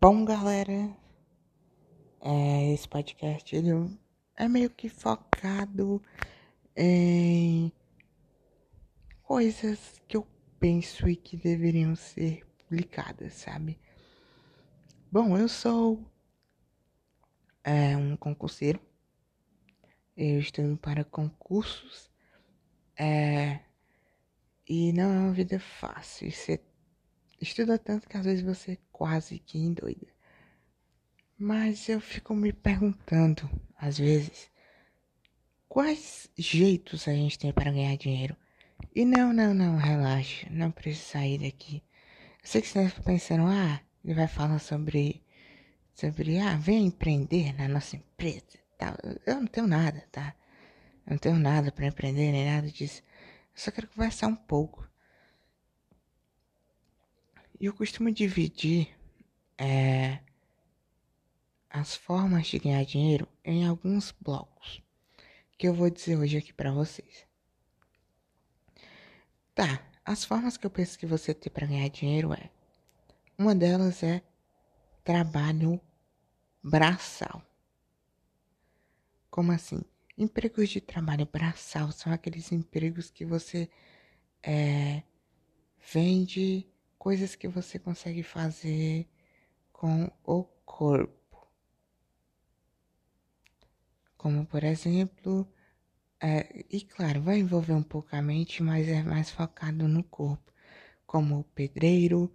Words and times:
Bom, 0.00 0.24
galera, 0.24 0.96
é, 2.20 2.72
esse 2.72 2.88
podcast 2.88 3.56
ele 3.56 3.70
é 4.36 4.46
meio 4.46 4.70
que 4.70 4.88
focado 4.88 6.00
em 6.76 7.72
coisas 9.24 10.00
que 10.06 10.16
eu 10.16 10.24
penso 10.60 11.08
e 11.08 11.16
que 11.16 11.36
deveriam 11.36 11.96
ser 11.96 12.46
publicadas, 12.58 13.32
sabe? 13.32 13.76
Bom, 15.10 15.36
eu 15.36 15.48
sou 15.48 16.00
é, 17.64 17.96
um 17.96 18.16
concurseiro, 18.16 18.80
eu 20.16 20.38
estudo 20.38 20.76
para 20.76 21.02
concursos, 21.02 22.08
é, 22.96 23.58
e 24.64 24.92
não 24.92 25.12
é 25.12 25.18
uma 25.18 25.32
vida 25.32 25.58
fácil, 25.58 26.30
você 26.30 26.67
estuda 27.40 27.78
tanto 27.78 28.08
que 28.08 28.16
às 28.16 28.24
vezes 28.24 28.44
você 28.44 28.78
quase 28.90 29.38
que 29.38 29.58
endoida. 29.58 30.06
Mas 31.38 31.88
eu 31.88 32.00
fico 32.00 32.34
me 32.34 32.52
perguntando, 32.52 33.48
às 33.76 33.98
vezes, 33.98 34.50
quais 35.68 36.28
jeitos 36.36 37.06
a 37.06 37.12
gente 37.12 37.38
tem 37.38 37.52
para 37.52 37.70
ganhar 37.70 37.96
dinheiro. 37.96 38.36
E 38.94 39.04
não, 39.04 39.32
não, 39.32 39.54
não, 39.54 39.76
relaxa, 39.76 40.48
não 40.50 40.70
precisa 40.70 41.04
sair 41.04 41.38
daqui. 41.38 41.82
Eu 42.42 42.48
sei 42.48 42.62
que 42.62 42.68
você 42.68 42.82
está 42.84 43.02
pensando, 43.02 43.44
ah, 43.46 43.80
ele 44.04 44.14
vai 44.14 44.26
falar 44.26 44.58
sobre, 44.58 45.22
sobre, 45.94 46.38
ah, 46.38 46.56
vem 46.56 46.86
empreender 46.86 47.52
na 47.54 47.68
nossa 47.68 47.96
empresa. 47.96 48.58
Eu 49.26 49.36
não 49.36 49.46
tenho 49.46 49.66
nada, 49.66 50.04
tá? 50.10 50.34
Eu 51.06 51.12
não 51.12 51.18
tenho 51.18 51.38
nada 51.38 51.70
para 51.70 51.86
empreender 51.86 52.32
nem 52.32 52.46
nada 52.46 52.68
disso. 52.68 53.02
Eu 53.54 53.60
só 53.60 53.70
quero 53.70 53.88
conversar 53.88 54.28
um 54.28 54.36
pouco. 54.36 54.87
E 57.60 57.66
eu 57.66 57.74
costumo 57.74 58.10
dividir 58.12 58.88
é, 59.56 60.20
as 61.68 61.96
formas 61.96 62.46
de 62.46 62.58
ganhar 62.58 62.84
dinheiro 62.84 63.26
em 63.44 63.66
alguns 63.66 64.12
blocos 64.20 64.80
que 65.58 65.66
eu 65.66 65.74
vou 65.74 65.90
dizer 65.90 66.16
hoje 66.16 66.38
aqui 66.38 66.52
para 66.52 66.70
vocês. 66.70 67.26
Tá, 69.56 69.82
as 70.04 70.24
formas 70.24 70.56
que 70.56 70.64
eu 70.64 70.70
penso 70.70 70.96
que 70.96 71.04
você 71.04 71.34
tem 71.34 71.52
para 71.52 71.66
ganhar 71.66 71.88
dinheiro 71.88 72.32
é 72.32 72.48
uma 73.36 73.56
delas 73.56 74.04
é 74.04 74.22
trabalho 75.02 75.80
braçal. 76.62 77.42
Como 79.28 79.50
assim? 79.50 79.82
Empregos 80.16 80.68
de 80.68 80.80
trabalho 80.80 81.26
braçal 81.26 81.90
são 81.90 82.12
aqueles 82.12 82.52
empregos 82.52 83.10
que 83.10 83.24
você 83.24 83.68
é, 84.42 85.02
vende 85.92 86.66
coisas 86.98 87.34
que 87.34 87.48
você 87.48 87.78
consegue 87.78 88.22
fazer 88.22 89.08
com 89.72 90.10
o 90.24 90.44
corpo. 90.64 91.48
Como 94.16 94.44
por 94.46 94.64
exemplo, 94.64 95.48
é, 96.20 96.64
e 96.70 96.80
claro, 96.82 97.22
vai 97.22 97.38
envolver 97.38 97.72
um 97.72 97.82
pouco 97.82 98.14
a 98.16 98.22
mente, 98.22 98.62
mas 98.62 98.88
é 98.88 99.02
mais 99.02 99.30
focado 99.30 99.86
no 99.86 100.02
corpo, 100.02 100.52
como 101.06 101.40
o 101.40 101.44
pedreiro, 101.44 102.32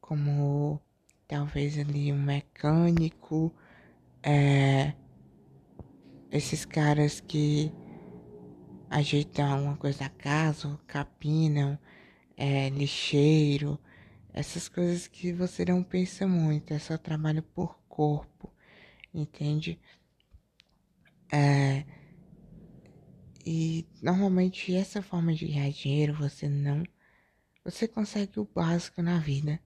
como 0.00 0.80
talvez 1.26 1.78
ali 1.78 2.12
um 2.12 2.22
mecânico, 2.22 3.52
é, 4.22 4.94
esses 6.30 6.64
caras 6.64 7.20
que 7.20 7.72
ajeitam 8.90 9.52
alguma 9.52 9.76
coisa 9.76 10.00
da 10.00 10.08
casa, 10.08 10.78
capinam, 10.86 11.78
é, 12.36 12.68
lixeiro, 12.70 13.78
essas 14.34 14.68
coisas 14.68 15.06
que 15.06 15.32
você 15.32 15.64
não 15.64 15.82
pensa 15.82 16.26
muito, 16.26 16.74
é 16.74 16.78
só 16.78 16.98
trabalho 16.98 17.42
por 17.42 17.78
corpo, 17.88 18.52
entende? 19.14 19.80
É, 21.32 21.84
e 23.46 23.86
normalmente 24.02 24.74
essa 24.74 25.00
forma 25.02 25.32
de 25.34 25.46
ganhar 25.46 25.70
dinheiro 25.70 26.14
você 26.14 26.48
não. 26.48 26.82
Você 27.64 27.86
consegue 27.88 28.40
o 28.40 28.44
básico 28.44 29.02
na 29.02 29.18
vida. 29.18 29.60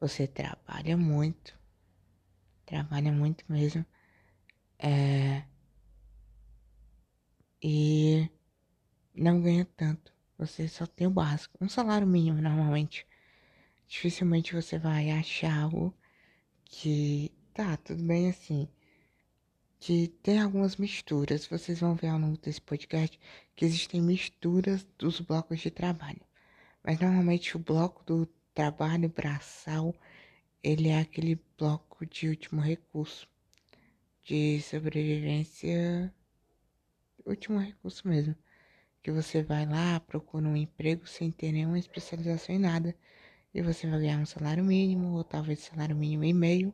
Você 0.00 0.26
trabalha 0.26 0.96
muito. 0.96 1.58
Trabalha 2.64 3.12
muito 3.12 3.44
mesmo. 3.48 3.84
É, 4.78 5.44
e 7.62 8.30
não 9.14 9.40
ganha 9.42 9.66
tanto. 9.76 10.14
Você 10.38 10.68
só 10.68 10.86
tem 10.86 11.06
o 11.06 11.10
básico. 11.10 11.58
Um 11.60 11.68
salário 11.68 12.06
mínimo 12.06 12.40
normalmente 12.40 13.07
dificilmente 13.88 14.54
você 14.54 14.78
vai 14.78 15.10
achar 15.10 15.62
algo 15.62 15.94
que 16.64 17.32
tá 17.54 17.76
tudo 17.78 18.02
bem 18.04 18.28
assim. 18.28 18.68
Que 19.80 20.08
tem 20.22 20.40
algumas 20.40 20.76
misturas. 20.76 21.46
Vocês 21.46 21.80
vão 21.80 21.94
ver 21.94 22.08
ao 22.08 22.18
longo 22.18 22.36
desse 22.38 22.60
podcast 22.60 23.18
que 23.56 23.64
existem 23.64 24.00
misturas 24.00 24.86
dos 24.98 25.20
blocos 25.20 25.60
de 25.60 25.70
trabalho. 25.70 26.20
Mas 26.84 27.00
normalmente 27.00 27.56
o 27.56 27.60
bloco 27.60 28.04
do 28.04 28.26
trabalho 28.54 29.08
braçal 29.08 29.94
ele 30.62 30.88
é 30.88 31.00
aquele 31.00 31.40
bloco 31.56 32.04
de 32.06 32.28
último 32.28 32.60
recurso 32.60 33.28
de 34.24 34.60
sobrevivência 34.62 36.12
último 37.24 37.58
recurso 37.58 38.08
mesmo 38.08 38.34
que 39.02 39.12
você 39.12 39.42
vai 39.42 39.64
lá 39.64 40.00
procura 40.00 40.46
um 40.46 40.56
emprego 40.56 41.06
sem 41.06 41.30
ter 41.30 41.52
nenhuma 41.52 41.78
especialização 41.78 42.54
em 42.54 42.58
nada 42.58 42.96
e 43.54 43.62
você 43.62 43.88
vai 43.88 44.00
ganhar 44.00 44.18
um 44.18 44.26
salário 44.26 44.64
mínimo, 44.64 45.16
ou 45.16 45.24
talvez 45.24 45.60
salário 45.60 45.96
mínimo 45.96 46.24
e 46.24 46.32
meio, 46.32 46.72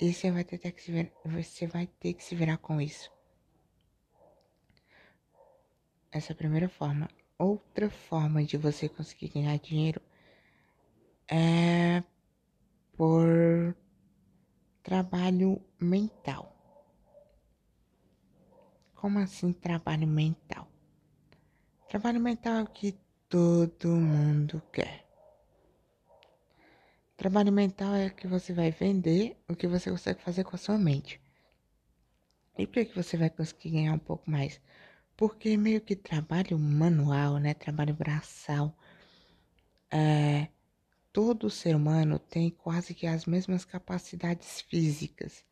e 0.00 0.12
você 0.12 0.30
vai 0.30 0.44
ter 0.44 0.58
que 0.58 0.82
se 0.82 0.92
virar, 0.92 1.10
você 1.24 1.66
vai 1.66 1.86
ter 1.86 2.14
que 2.14 2.24
se 2.24 2.34
virar 2.34 2.58
com 2.58 2.80
isso. 2.80 3.10
Essa 6.10 6.32
é 6.32 6.34
a 6.34 6.36
primeira 6.36 6.68
forma. 6.68 7.08
Outra 7.38 7.88
forma 7.90 8.44
de 8.44 8.56
você 8.56 8.88
conseguir 8.88 9.28
ganhar 9.28 9.58
dinheiro 9.58 10.00
é 11.28 12.02
por 12.96 13.74
trabalho 14.82 15.60
mental. 15.80 16.54
Como 18.94 19.18
assim 19.18 19.52
trabalho 19.52 20.06
mental? 20.06 20.68
Trabalho 21.88 22.20
mental 22.20 22.54
é 22.54 22.62
o 22.62 22.66
que 22.66 22.94
todo 23.28 23.88
mundo 23.88 24.62
quer. 24.72 25.01
Trabalho 27.22 27.52
mental 27.52 27.94
é 27.94 28.10
que 28.10 28.26
você 28.26 28.52
vai 28.52 28.72
vender 28.72 29.40
o 29.48 29.54
que 29.54 29.68
você 29.68 29.88
consegue 29.92 30.20
fazer 30.20 30.42
com 30.42 30.56
a 30.56 30.58
sua 30.58 30.76
mente. 30.76 31.20
E 32.58 32.66
por 32.66 32.84
que 32.84 32.96
você 32.96 33.16
vai 33.16 33.30
conseguir 33.30 33.70
ganhar 33.70 33.92
um 33.92 33.98
pouco 34.00 34.28
mais? 34.28 34.60
Porque 35.16 35.56
meio 35.56 35.80
que 35.80 35.94
trabalho 35.94 36.58
manual, 36.58 37.38
né? 37.38 37.54
Trabalho 37.54 37.94
braçal. 37.94 38.76
É, 39.88 40.48
todo 41.12 41.48
ser 41.48 41.76
humano 41.76 42.18
tem 42.18 42.50
quase 42.50 42.92
que 42.92 43.06
as 43.06 43.24
mesmas 43.24 43.64
capacidades 43.64 44.60
físicas, 44.62 45.44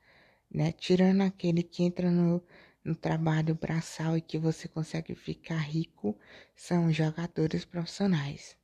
né? 0.50 0.72
Tirando 0.72 1.20
aquele 1.20 1.62
que 1.62 1.84
entra 1.84 2.10
no, 2.10 2.42
no 2.82 2.96
trabalho 2.96 3.54
braçal 3.54 4.16
e 4.16 4.20
que 4.20 4.38
você 4.38 4.66
consegue 4.66 5.14
ficar 5.14 5.58
rico, 5.58 6.18
são 6.56 6.92
jogadores 6.92 7.64
profissionais, 7.64 8.56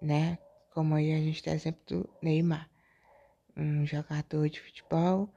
né? 0.00 0.38
Como 0.76 0.94
aí 0.94 1.14
a 1.14 1.18
gente 1.18 1.42
tem 1.42 1.54
exemplo 1.54 1.80
do 1.88 2.10
Neymar, 2.20 2.68
um 3.56 3.86
jogador 3.86 4.46
de 4.50 4.60
futebol 4.60 5.32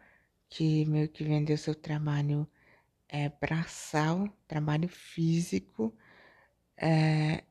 que 0.49 0.83
meio 0.83 1.07
que 1.07 1.23
vendeu 1.23 1.57
seu 1.57 1.73
trabalho 1.73 2.45
é, 3.07 3.29
braçal, 3.29 4.27
trabalho 4.49 4.89
físico, 4.89 5.95
é, 6.75 7.45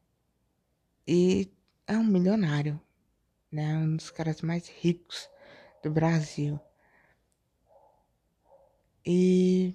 e 1.07 1.51
é 1.87 1.97
um 1.97 2.05
milionário, 2.05 2.79
né? 3.51 3.79
Um 3.79 3.97
dos 3.97 4.11
caras 4.11 4.43
mais 4.43 4.69
ricos 4.69 5.27
do 5.83 5.91
Brasil. 5.91 6.61
E. 9.07 9.75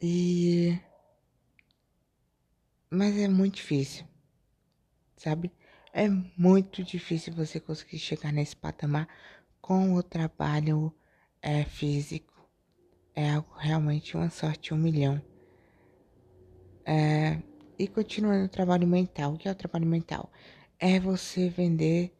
E. 0.00 0.80
Mas 2.90 3.18
é 3.18 3.28
muito 3.28 3.56
difícil 3.56 4.09
sabe? 5.20 5.52
É 5.92 6.08
muito 6.36 6.82
difícil 6.82 7.34
você 7.34 7.60
conseguir 7.60 7.98
chegar 7.98 8.32
nesse 8.32 8.56
patamar 8.56 9.06
com 9.60 9.94
o 9.94 10.02
trabalho 10.02 10.92
é, 11.42 11.64
físico. 11.64 12.32
É 13.14 13.30
algo 13.30 13.52
realmente 13.58 14.16
uma 14.16 14.30
sorte, 14.30 14.72
um 14.72 14.78
milhão. 14.78 15.20
É, 16.86 17.38
e 17.78 17.86
continuando 17.86 18.46
o 18.46 18.48
trabalho 18.48 18.86
mental. 18.86 19.34
O 19.34 19.38
que 19.38 19.46
é 19.46 19.52
o 19.52 19.54
trabalho 19.54 19.86
mental? 19.86 20.32
É 20.78 20.98
você 20.98 21.50
vender 21.50 22.16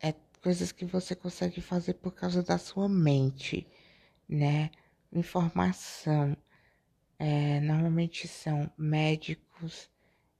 é, 0.00 0.12
coisas 0.42 0.72
que 0.72 0.84
você 0.84 1.14
consegue 1.14 1.60
fazer 1.60 1.94
por 1.94 2.12
causa 2.12 2.42
da 2.42 2.58
sua 2.58 2.88
mente, 2.88 3.66
né? 4.28 4.70
Informação. 5.12 6.36
É, 7.18 7.60
normalmente 7.60 8.26
são 8.26 8.68
médicos, 8.76 9.88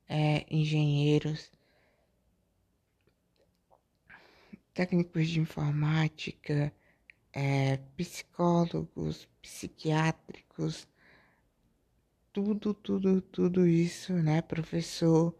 é, 0.09 0.45
engenheiros 0.51 1.53
técnicos 4.75 5.29
de 5.29 5.41
informática, 5.41 6.73
é, 7.33 7.79
psicólogos, 7.97 9.29
psiquiátricos, 9.41 10.87
tudo, 12.33 12.75
tudo, 12.75 13.21
tudo 13.21 13.67
isso, 13.67 14.13
né, 14.15 14.43
professor? 14.43 15.35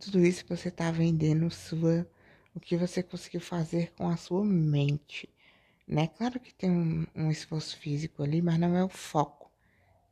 Tudo 0.00 0.20
isso 0.24 0.44
você 0.48 0.68
está 0.68 0.90
vendendo 0.90 1.50
sua, 1.50 2.08
o 2.54 2.60
que 2.60 2.76
você 2.76 3.02
conseguiu 3.02 3.40
fazer 3.40 3.92
com 3.92 4.08
a 4.08 4.16
sua 4.16 4.44
mente, 4.44 5.28
né? 5.86 6.06
Claro 6.08 6.38
que 6.40 6.54
tem 6.54 6.70
um, 6.70 7.06
um 7.14 7.30
esforço 7.30 7.76
físico 7.76 8.22
ali, 8.22 8.40
mas 8.40 8.58
não 8.58 8.76
é 8.76 8.84
o 8.84 8.88
foco, 8.88 9.50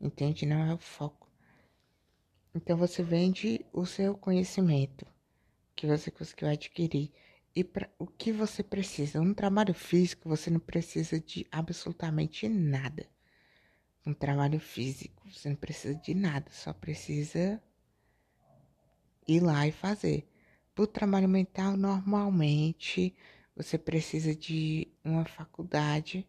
entende? 0.00 0.46
Não 0.46 0.62
é 0.62 0.74
o 0.74 0.78
foco. 0.78 1.30
Então 2.54 2.76
você 2.76 3.02
vende 3.02 3.64
o 3.72 3.86
seu 3.86 4.16
conhecimento 4.16 5.06
que 5.76 5.86
você 5.86 6.10
conseguiu 6.10 6.48
adquirir 6.48 7.12
e 7.56 7.64
para 7.64 7.90
o 7.98 8.06
que 8.06 8.30
você 8.32 8.62
precisa. 8.62 9.20
Um 9.20 9.34
trabalho 9.34 9.74
físico 9.74 10.28
você 10.28 10.50
não 10.50 10.60
precisa 10.60 11.18
de 11.18 11.46
absolutamente 11.50 12.48
nada 12.48 13.08
um 14.06 14.14
trabalho 14.14 14.60
físico. 14.60 15.28
Você 15.28 15.48
não 15.48 15.56
precisa 15.56 15.94
de 15.96 16.14
nada, 16.14 16.50
só 16.52 16.72
precisa 16.72 17.60
ir 19.26 19.40
lá 19.40 19.66
e 19.66 19.72
fazer. 19.72 20.28
Para 20.74 20.84
o 20.84 20.86
trabalho 20.86 21.28
mental, 21.28 21.76
normalmente 21.76 23.14
você 23.56 23.76
precisa 23.76 24.34
de 24.34 24.88
uma 25.02 25.24
faculdade 25.24 26.26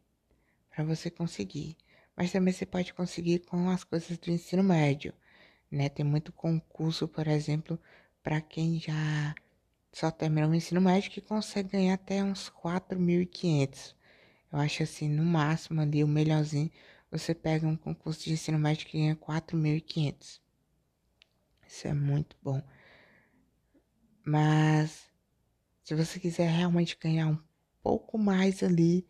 para 0.70 0.84
você 0.84 1.12
conseguir. 1.12 1.78
Mas 2.16 2.32
também 2.32 2.54
você 2.54 2.66
pode 2.66 2.94
conseguir 2.94 3.40
com 3.40 3.70
as 3.70 3.84
coisas 3.84 4.18
do 4.18 4.32
ensino 4.32 4.64
médio, 4.64 5.14
né? 5.70 5.88
Tem 5.88 6.04
muito 6.04 6.32
concurso, 6.32 7.08
por 7.08 7.28
exemplo, 7.28 7.80
para 8.24 8.42
quem 8.42 8.80
já 8.80 9.36
só 9.98 10.12
terminou 10.12 10.52
o 10.52 10.56
ensino 10.56 10.80
médio 10.80 11.10
que 11.10 11.20
consegue 11.20 11.70
ganhar 11.70 11.96
até 11.96 12.24
uns 12.24 12.50
4.500. 12.50 13.96
Eu 14.54 14.60
acho 14.60 14.84
assim, 14.84 15.10
no 15.10 15.24
máximo 15.24 15.82
ali, 15.82 16.04
o 16.04 16.08
melhorzinho 16.08 16.70
você 17.10 17.34
pega 17.34 17.66
um 17.66 17.76
concurso 17.76 18.24
de 18.24 18.34
ensino 18.34 18.60
médio 18.60 18.86
que 18.86 19.00
ganha 19.00 19.16
4.500. 19.16 20.40
Isso 21.68 21.88
é 21.88 21.94
muito 21.96 22.36
bom. 22.44 22.62
Mas 24.24 25.10
se 25.84 25.96
você 25.96 26.20
quiser 26.20 26.48
realmente 26.48 26.96
ganhar 27.02 27.26
um 27.30 27.40
pouco 27.82 28.20
mais 28.20 28.62
ali, 28.62 29.04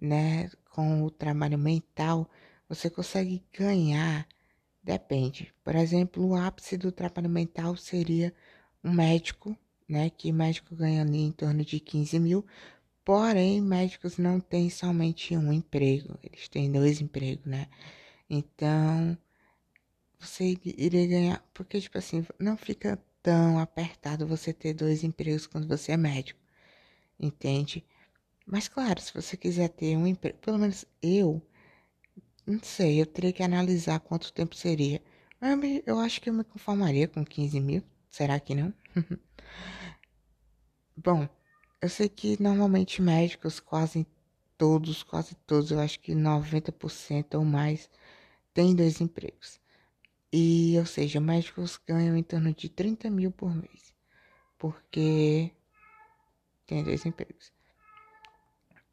né, 0.00 0.48
com 0.70 1.02
o 1.02 1.10
trabalho 1.10 1.58
mental, 1.58 2.30
você 2.68 2.88
consegue 2.88 3.44
ganhar, 3.52 4.24
depende. 4.84 5.52
Por 5.64 5.74
exemplo, 5.74 6.24
o 6.24 6.36
ápice 6.36 6.76
do 6.76 6.92
trabalho 6.92 7.28
mental 7.28 7.74
seria 7.74 8.32
um 8.84 8.92
médico, 8.92 9.58
né, 9.88 10.10
que 10.10 10.32
médico 10.32 10.74
ganha 10.76 11.02
ali 11.02 11.18
em 11.18 11.32
torno 11.32 11.64
de 11.64 11.80
15 11.80 12.18
mil, 12.18 12.44
Porém, 13.04 13.60
médicos 13.60 14.18
não 14.18 14.38
têm 14.38 14.70
somente 14.70 15.36
um 15.36 15.52
emprego, 15.52 16.18
eles 16.22 16.48
têm 16.48 16.70
dois 16.70 17.00
empregos, 17.00 17.46
né? 17.46 17.66
Então, 18.30 19.18
você 20.18 20.56
iria 20.64 21.06
ganhar, 21.06 21.48
porque 21.54 21.80
tipo 21.80 21.98
assim, 21.98 22.24
não 22.38 22.56
fica 22.56 23.02
tão 23.22 23.58
apertado 23.58 24.26
você 24.26 24.52
ter 24.52 24.74
dois 24.74 25.02
empregos 25.04 25.46
quando 25.46 25.66
você 25.66 25.92
é 25.92 25.96
médico, 25.96 26.40
entende? 27.20 27.84
Mas 28.46 28.68
claro, 28.68 29.00
se 29.00 29.14
você 29.14 29.36
quiser 29.36 29.68
ter 29.70 29.96
um 29.96 30.06
emprego, 30.06 30.38
pelo 30.38 30.58
menos 30.58 30.86
eu, 31.02 31.42
não 32.46 32.60
sei, 32.62 33.00
eu 33.00 33.06
teria 33.06 33.32
que 33.32 33.42
analisar 33.42 34.00
quanto 34.00 34.32
tempo 34.32 34.54
seria. 34.54 35.02
Mas 35.40 35.82
eu, 35.86 35.98
acho 36.00 36.20
que 36.20 36.28
eu 36.30 36.34
me 36.34 36.44
conformaria 36.44 37.06
com 37.08 37.24
15 37.24 37.60
mil, 37.60 37.82
será 38.10 38.38
que 38.40 38.54
não? 38.54 38.72
Bom, 40.96 41.28
eu 41.80 41.88
sei 41.88 42.08
que 42.08 42.42
normalmente 42.42 43.00
médicos, 43.00 43.60
quase 43.60 44.06
todos, 44.56 45.02
quase 45.02 45.34
todos, 45.46 45.70
eu 45.70 45.78
acho 45.80 46.00
que 46.00 46.14
90% 46.14 47.34
ou 47.34 47.44
mais, 47.44 47.88
têm 48.52 48.74
dois 48.74 49.00
empregos. 49.00 49.60
E, 50.32 50.76
ou 50.78 50.84
seja, 50.86 51.20
médicos 51.20 51.80
ganham 51.86 52.16
em 52.16 52.22
torno 52.22 52.52
de 52.52 52.68
30 52.68 53.08
mil 53.10 53.30
por 53.30 53.54
mês. 53.54 53.94
Porque 54.58 55.52
tem 56.66 56.82
dois 56.84 57.06
empregos. 57.06 57.52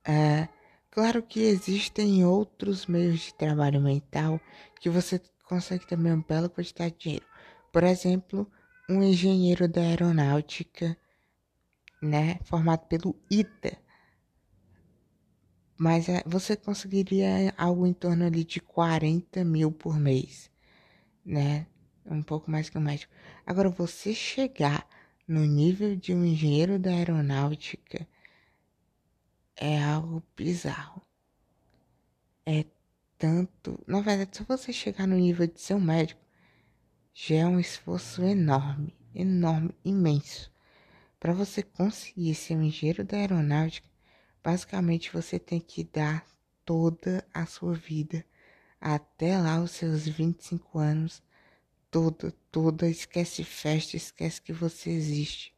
É, 0.08 0.48
claro 0.92 1.24
que 1.24 1.40
existem 1.42 2.24
outros 2.24 2.86
meios 2.86 3.22
de 3.22 3.34
trabalho 3.34 3.82
mental 3.82 4.40
que 4.80 4.90
você 4.90 5.20
consegue 5.46 5.88
também 5.88 6.14
uma 6.14 6.24
bela 6.28 6.48
quantidade 6.48 6.94
de 6.94 7.00
dinheiro. 7.00 7.26
Por 7.72 7.84
exemplo, 7.84 8.50
um 8.90 9.02
engenheiro 9.02 9.68
da 9.68 9.82
aeronáutica 9.82 10.98
né, 12.02 12.40
formado 12.44 12.88
pelo 12.88 13.16
ITA. 13.30 13.78
Mas 15.78 16.08
é, 16.08 16.24
você 16.26 16.56
conseguiria 16.56 17.54
algo 17.58 17.86
em 17.86 17.94
torno 17.94 18.26
ali 18.26 18.44
de 18.44 18.62
40 18.62 19.44
mil 19.44 19.72
por 19.72 20.00
mês, 20.00 20.50
né? 21.26 21.68
Um 22.06 22.22
pouco 22.24 22.50
mais 22.50 22.70
que 22.70 22.78
um 22.78 22.82
médico. 22.82 23.12
Agora, 23.46 23.70
você 23.70 24.14
chegar 24.14 24.88
no 25.28 25.44
nível 25.44 25.96
de 25.96 26.14
um 26.14 26.24
engenheiro 26.24 26.80
da 26.80 26.92
aeronáutica 26.92 28.08
é 29.56 29.82
algo 29.84 30.24
bizarro. 30.36 31.02
É 32.46 32.66
tanto. 33.18 33.84
Na 33.88 34.02
verdade, 34.02 34.38
se 34.38 34.44
você 34.44 34.72
chegar 34.72 35.08
no 35.08 35.16
nível 35.16 35.48
de 35.48 35.60
ser 35.60 35.74
um 35.74 35.82
médico, 35.82 36.22
já 37.18 37.36
é 37.38 37.48
um 37.48 37.62
esforço 37.62 38.22
enorme, 38.24 38.94
enorme, 39.14 39.74
imenso. 39.86 40.52
Para 41.18 41.32
você 41.32 41.64
conseguir 41.64 42.36
ser 42.36 42.58
um 42.58 42.64
engenheiro 42.64 43.06
da 43.06 43.16
aeronáutica, 43.16 43.88
basicamente 44.44 45.14
você 45.14 45.40
tem 45.40 45.62
que 45.62 45.86
dar 45.86 46.28
toda 46.66 47.26
a 47.34 47.46
sua 47.46 47.74
vida 47.74 48.26
até 48.82 49.38
lá 49.38 49.62
os 49.62 49.72
seus 49.72 50.06
25 50.06 50.78
anos, 50.78 51.24
toda, 51.90 52.34
toda, 52.52 52.86
esquece 52.90 53.46
festa, 53.46 53.96
esquece 53.96 54.42
que 54.42 54.52
você 54.52 54.90
existe 54.90 55.56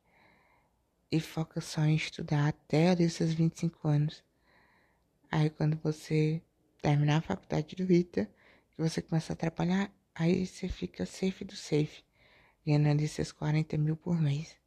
e 1.11 1.19
foca 1.19 1.59
só 1.59 1.81
em 1.81 1.95
estudar 1.95 2.49
até 2.49 2.91
ali 2.91 3.07
os 3.07 3.13
seus 3.13 3.33
25 3.33 3.87
anos. 3.87 4.23
Aí 5.31 5.49
quando 5.49 5.75
você 5.77 6.39
terminar 6.83 7.17
a 7.17 7.21
faculdade 7.21 7.75
do 7.75 7.91
ITA, 7.91 8.29
que 8.69 8.79
você 8.79 9.01
começa 9.01 9.33
a 9.33 9.35
trabalhar, 9.35 9.91
aí 10.19 10.45
você 10.45 10.67
fica 10.67 11.05
safe 11.05 11.45
do 11.45 11.55
safe, 11.55 12.03
ganhando 12.65 13.07
seus 13.07 13.31
40 13.31 13.77
mil 13.77 13.95
por 13.95 14.19
mês. 14.19 14.57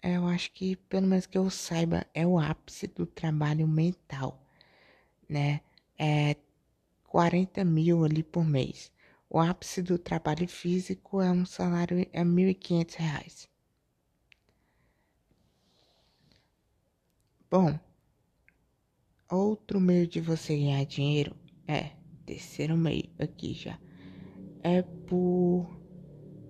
É, 0.00 0.16
eu 0.16 0.26
acho 0.26 0.50
que, 0.52 0.76
pelo 0.76 1.06
menos 1.06 1.26
que 1.26 1.36
eu 1.36 1.50
saiba, 1.50 2.06
é 2.14 2.26
o 2.26 2.38
ápice 2.38 2.86
do 2.86 3.04
trabalho 3.04 3.66
mental, 3.68 4.40
né? 5.28 5.60
É 5.98 6.36
40 7.04 7.64
mil 7.64 8.04
ali 8.04 8.22
por 8.22 8.44
mês. 8.44 8.90
O 9.28 9.38
ápice 9.40 9.82
do 9.82 9.98
trabalho 9.98 10.48
físico 10.48 11.20
é 11.20 11.30
um 11.30 11.44
salário 11.44 12.06
é 12.12 12.24
1.500 12.24 12.94
reais. 12.94 13.48
Bom, 17.50 17.78
outro 19.30 19.80
meio 19.80 20.06
de 20.06 20.20
você 20.20 20.56
ganhar 20.56 20.84
dinheiro 20.84 21.36
é 21.66 21.92
terceiro 22.24 22.76
meio 22.76 23.10
aqui 23.18 23.54
já 23.54 23.78
é 24.62 24.82
por 24.82 25.66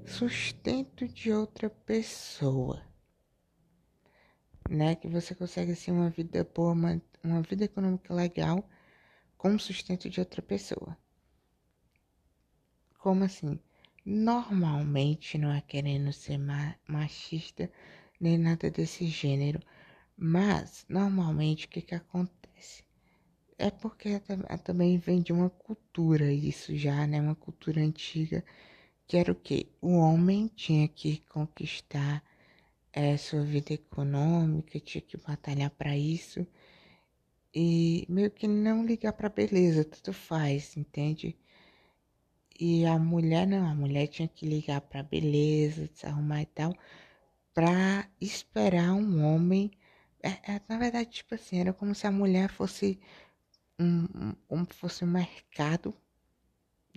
sustento 0.04 1.06
de 1.08 1.32
outra 1.32 1.68
pessoa 1.68 2.88
né? 4.68 4.94
Que 4.94 5.08
você 5.08 5.34
consegue 5.34 5.72
assim 5.72 5.90
uma 5.90 6.10
vida 6.10 6.44
boa, 6.54 6.72
uma, 6.72 7.02
uma 7.24 7.42
vida 7.42 7.64
econômica 7.64 8.14
legal 8.14 8.68
com 9.36 9.58
sustento 9.58 10.10
de 10.10 10.20
outra 10.20 10.42
pessoa. 10.42 10.96
Como 12.98 13.24
assim? 13.24 13.58
Normalmente 14.04 15.38
não 15.38 15.52
é 15.52 15.60
querendo 15.60 16.12
ser 16.12 16.38
machista 16.88 17.70
nem 18.20 18.38
nada 18.38 18.70
desse 18.70 19.06
gênero, 19.06 19.60
mas 20.16 20.84
normalmente 20.88 21.66
o 21.66 21.68
que 21.68 21.82
que 21.82 21.94
acontece? 21.94 22.84
É 23.58 23.70
porque 23.70 24.20
também 24.64 24.96
vem 24.98 25.20
de 25.20 25.32
uma 25.32 25.50
cultura 25.50 26.32
isso 26.32 26.74
já, 26.76 27.06
né? 27.06 27.20
Uma 27.20 27.34
cultura 27.34 27.80
antiga 27.80 28.42
que 29.06 29.16
era 29.16 29.32
o 29.32 29.34
que? 29.36 29.68
O 29.82 29.98
homem 29.98 30.48
tinha 30.56 30.88
que 30.88 31.18
conquistar 31.28 32.22
é, 32.92 33.16
sua 33.18 33.42
vida 33.44 33.74
econômica, 33.74 34.80
tinha 34.80 35.02
que 35.02 35.16
batalhar 35.18 35.70
para 35.70 35.96
isso 35.96 36.46
e 37.54 38.06
meio 38.08 38.30
que 38.30 38.46
não 38.48 38.84
ligar 38.86 39.12
para 39.12 39.28
beleza, 39.28 39.84
tudo 39.84 40.12
faz, 40.14 40.76
entende? 40.78 41.36
E 42.60 42.84
a 42.84 42.98
mulher 42.98 43.46
não, 43.46 43.66
a 43.66 43.74
mulher 43.74 44.06
tinha 44.08 44.28
que 44.28 44.44
ligar 44.46 44.80
para 44.82 45.02
beleza, 45.02 45.88
se 45.94 46.06
arrumar 46.06 46.42
e 46.42 46.46
tal, 46.46 46.74
para 47.54 48.08
esperar 48.20 48.92
um 48.94 49.24
homem. 49.24 49.70
É, 50.22 50.54
é, 50.54 50.62
na 50.68 50.78
verdade, 50.78 51.10
tipo 51.10 51.34
assim, 51.36 51.60
era 51.60 51.72
como 51.74 51.94
se 51.94 52.06
a 52.06 52.12
mulher 52.12 52.50
fosse 52.50 53.00
um, 53.78 54.34
um, 54.50 54.64
fosse 54.66 55.04
um 55.04 55.08
mercado, 55.08 55.94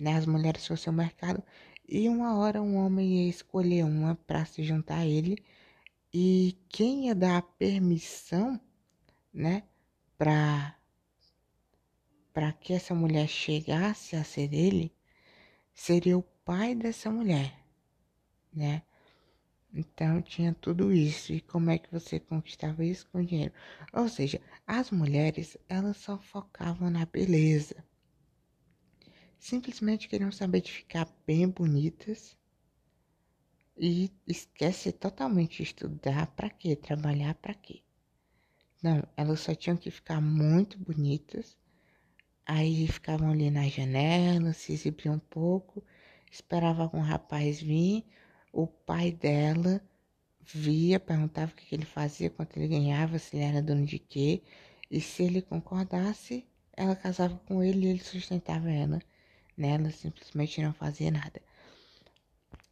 né? 0.00 0.14
As 0.16 0.26
mulheres 0.26 0.66
fossem 0.66 0.92
um 0.92 0.96
mercado, 0.96 1.42
e 1.88 2.08
uma 2.08 2.36
hora 2.38 2.62
um 2.62 2.76
homem 2.76 3.24
ia 3.24 3.30
escolher 3.30 3.84
uma 3.84 4.14
para 4.16 4.44
se 4.44 4.62
juntar 4.64 4.98
a 5.00 5.06
ele 5.06 5.36
E 6.12 6.56
quem 6.68 7.06
ia 7.08 7.14
dar 7.14 7.38
a 7.38 7.42
permissão, 7.42 8.60
né, 9.34 9.64
para 10.18 10.76
para 12.32 12.52
que 12.52 12.72
essa 12.72 12.94
mulher 12.94 13.28
chegasse 13.28 14.16
a 14.16 14.24
ser 14.24 14.48
dele, 14.48 14.92
seria 15.74 16.18
o 16.18 16.22
pai 16.22 16.74
dessa 16.74 17.10
mulher, 17.10 17.58
né? 18.52 18.82
Então 19.74 20.20
tinha 20.20 20.54
tudo 20.54 20.92
isso. 20.92 21.32
E 21.32 21.40
como 21.40 21.70
é 21.70 21.78
que 21.78 21.90
você 21.90 22.20
conquistava 22.20 22.84
isso 22.84 23.08
com 23.10 23.24
dinheiro? 23.24 23.52
Ou 23.92 24.08
seja, 24.08 24.40
as 24.66 24.90
mulheres, 24.90 25.56
elas 25.68 25.96
só 25.96 26.18
focavam 26.18 26.90
na 26.90 27.06
beleza. 27.06 27.84
Simplesmente 29.38 30.08
queriam 30.08 30.30
saber 30.30 30.60
de 30.60 30.70
ficar 30.70 31.08
bem 31.26 31.48
bonitas 31.48 32.36
e 33.76 34.10
esquece 34.26 34.92
totalmente 34.92 35.56
de 35.56 35.62
estudar 35.64 36.26
para 36.28 36.50
quê? 36.50 36.76
Trabalhar 36.76 37.34
para 37.34 37.54
quê? 37.54 37.82
Não, 38.82 39.02
elas 39.16 39.40
só 39.40 39.54
tinham 39.54 39.76
que 39.76 39.90
ficar 39.90 40.20
muito 40.20 40.78
bonitas. 40.78 41.56
Aí 42.44 42.86
ficavam 42.86 43.30
ali 43.30 43.50
na 43.50 43.68
janela, 43.68 44.52
se 44.52 44.72
exibiam 44.72 45.14
um 45.14 45.18
pouco, 45.18 45.82
esperava 46.30 46.82
algum 46.82 47.00
rapaz 47.00 47.60
vir 47.60 48.04
o 48.52 48.66
pai 48.66 49.10
dela 49.10 49.80
via, 50.40 51.00
perguntava 51.00 51.52
o 51.52 51.54
que 51.54 51.74
ele 51.74 51.84
fazia, 51.84 52.30
quanto 52.30 52.56
ele 52.58 52.68
ganhava, 52.68 53.18
se 53.18 53.36
ele 53.36 53.44
era 53.44 53.62
dono 53.62 53.86
de 53.86 53.98
quê, 53.98 54.42
e 54.90 55.00
se 55.00 55.22
ele 55.22 55.40
concordasse, 55.40 56.46
ela 56.74 56.94
casava 56.94 57.36
com 57.46 57.62
ele 57.62 57.86
e 57.86 57.90
ele 57.90 58.04
sustentava 58.04 58.70
ela. 58.70 59.00
Né? 59.56 59.70
Ela 59.70 59.90
simplesmente 59.90 60.60
não 60.60 60.72
fazia 60.72 61.10
nada. 61.10 61.40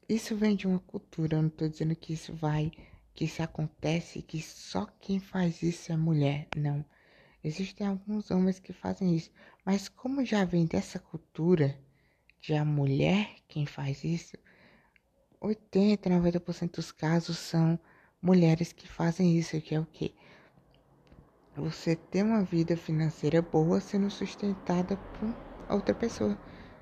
Isso 0.08 0.36
vem 0.36 0.56
de 0.56 0.66
uma 0.66 0.80
cultura, 0.80 1.36
eu 1.36 1.42
não 1.42 1.48
estou 1.48 1.68
dizendo 1.68 1.94
que 1.94 2.12
isso 2.12 2.34
vai, 2.34 2.72
que 3.14 3.24
isso 3.24 3.42
acontece, 3.42 4.22
que 4.22 4.42
só 4.42 4.86
quem 5.00 5.20
faz 5.20 5.62
isso 5.62 5.92
é 5.92 5.96
mulher. 5.96 6.48
Não. 6.56 6.84
Existem 7.42 7.86
alguns 7.86 8.30
homens 8.30 8.58
que 8.58 8.72
fazem 8.72 9.14
isso, 9.16 9.30
mas 9.64 9.88
como 9.88 10.24
já 10.24 10.44
vem 10.44 10.66
dessa 10.66 10.98
cultura 10.98 11.78
de 12.40 12.54
a 12.54 12.64
mulher 12.64 13.36
quem 13.48 13.64
faz 13.66 14.04
isso, 14.04 14.36
80, 15.42 16.10
90% 16.10 16.76
dos 16.76 16.92
casos 16.92 17.38
são 17.38 17.78
mulheres 18.20 18.72
que 18.72 18.86
fazem 18.86 19.38
isso, 19.38 19.58
que 19.62 19.74
é 19.74 19.80
o 19.80 19.86
que? 19.86 20.14
Você 21.56 21.96
ter 21.96 22.22
uma 22.22 22.44
vida 22.44 22.76
financeira 22.76 23.40
boa 23.40 23.80
sendo 23.80 24.10
sustentada 24.10 24.98
por 24.98 25.34
outra 25.66 25.94
pessoa. 25.94 26.38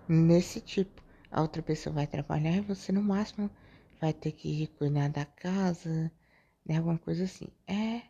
Nesse 0.09 0.61
tipo, 0.61 1.01
a 1.31 1.41
outra 1.41 1.63
pessoa 1.63 1.95
vai 1.95 2.07
trabalhar 2.09 2.57
e 2.57 2.61
você 2.61 2.91
no 2.91 3.01
máximo 3.01 3.49
vai 4.01 4.13
ter 4.13 4.33
que 4.33 4.67
cuidar 4.79 5.09
da 5.09 5.25
casa, 5.25 6.11
né? 6.67 6.79
Alguma 6.79 6.99
coisa 6.99 7.25
assim. 7.25 7.47
É 7.65 8.03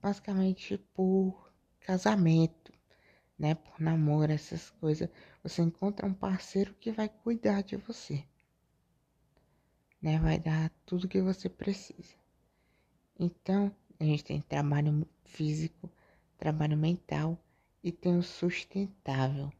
basicamente 0.00 0.78
por 0.94 1.52
casamento, 1.80 2.72
né? 3.36 3.56
Por 3.56 3.80
namoro, 3.80 4.30
essas 4.30 4.70
coisas. 4.70 5.08
Você 5.42 5.62
encontra 5.62 6.06
um 6.06 6.14
parceiro 6.14 6.74
que 6.74 6.92
vai 6.92 7.08
cuidar 7.08 7.62
de 7.62 7.76
você 7.76 8.24
né? 10.00 10.18
Vai 10.18 10.38
dar 10.38 10.70
tudo 10.86 11.08
que 11.08 11.20
você 11.20 11.48
precisa. 11.48 12.14
Então, 13.18 13.74
a 13.98 14.04
gente 14.04 14.24
tem 14.24 14.40
trabalho 14.40 15.06
físico, 15.24 15.90
trabalho 16.38 16.76
mental 16.76 17.38
e 17.82 17.92
tem 17.92 18.16
o 18.16 18.22
sustentável, 18.22 19.52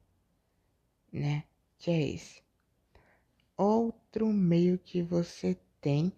né? 1.13 1.45
Que 1.79 1.91
é 1.91 2.09
esse. 2.11 2.43
Outro 3.57 4.33
meio 4.33 4.79
que 4.79 5.03
você 5.03 5.59
tem, 5.81 6.13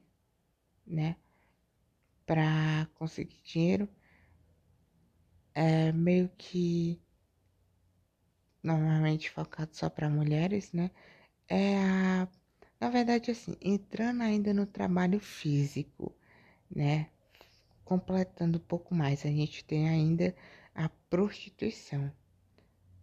né? 0.87 1.17
Para 2.25 2.87
conseguir 2.95 3.41
dinheiro 3.45 3.89
é 5.55 5.93
meio 5.93 6.29
que 6.39 7.01
normalmente 8.63 9.31
focado 9.31 9.75
só 9.75 9.91
para 9.91 10.09
mulheres, 10.09 10.73
né? 10.73 10.91
É 11.49 11.79
a 11.79 12.29
na 12.83 12.89
verdade, 12.91 13.31
assim, 13.31 13.57
entrando 13.61 14.23
ainda 14.23 14.53
no 14.53 14.67
trabalho 14.67 15.21
físico, 15.21 16.13
né? 16.69 17.09
Completando 17.85 18.59
um 18.59 18.61
pouco 18.61 18.93
mais, 18.93 19.25
a 19.25 19.29
gente 19.29 19.65
tem 19.65 19.89
ainda 19.89 20.35
a 20.75 20.89
prostituição, 21.09 22.13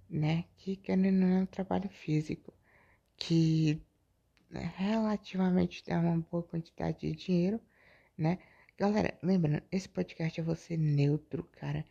né? 0.10 0.44
Que 0.58 0.76
querendo 0.76 1.16
não 1.16 1.28
é 1.30 1.42
um 1.44 1.46
trabalho 1.46 1.88
físico, 1.88 2.54
que 3.16 3.82
né, 4.50 4.74
relativamente 4.76 5.82
dá 5.88 5.98
uma 5.98 6.18
boa 6.30 6.44
quantidade 6.44 7.00
de 7.00 7.14
dinheiro, 7.14 7.62
né? 8.18 8.38
Galera, 8.78 9.18
lembrando, 9.24 9.64
esse 9.72 9.88
podcast 9.88 10.42
é 10.42 10.44
você 10.44 10.76
neutro, 10.76 11.46
cara. 11.54 11.86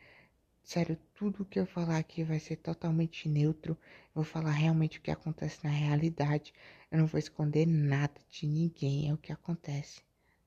Sério, 0.62 0.98
tudo 1.14 1.46
que 1.46 1.58
eu 1.58 1.64
falar 1.64 1.96
aqui 1.96 2.22
vai 2.22 2.38
ser 2.38 2.56
totalmente 2.56 3.26
neutro. 3.26 3.72
Eu 4.08 4.16
vou 4.16 4.24
falar 4.24 4.50
realmente 4.50 4.98
o 4.98 5.00
que 5.00 5.10
acontece 5.10 5.64
na 5.64 5.70
realidade. 5.70 6.52
Eu 6.90 6.98
não 6.98 7.06
vou 7.06 7.18
esconder 7.18 7.66
nada 7.66 8.20
de 8.30 8.46
ninguém, 8.46 9.08
é 9.08 9.14
o 9.14 9.18
que 9.18 9.32
acontece, 9.32 10.02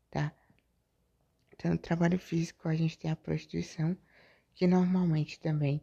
tá? 0.10 0.34
Então, 1.54 1.72
no 1.72 1.78
trabalho 1.78 2.18
físico, 2.18 2.68
a 2.68 2.76
gente 2.76 2.98
tem 2.98 3.12
a 3.12 3.16
prostituição, 3.16 3.96
que 4.56 4.66
normalmente 4.66 5.40
também 5.40 5.82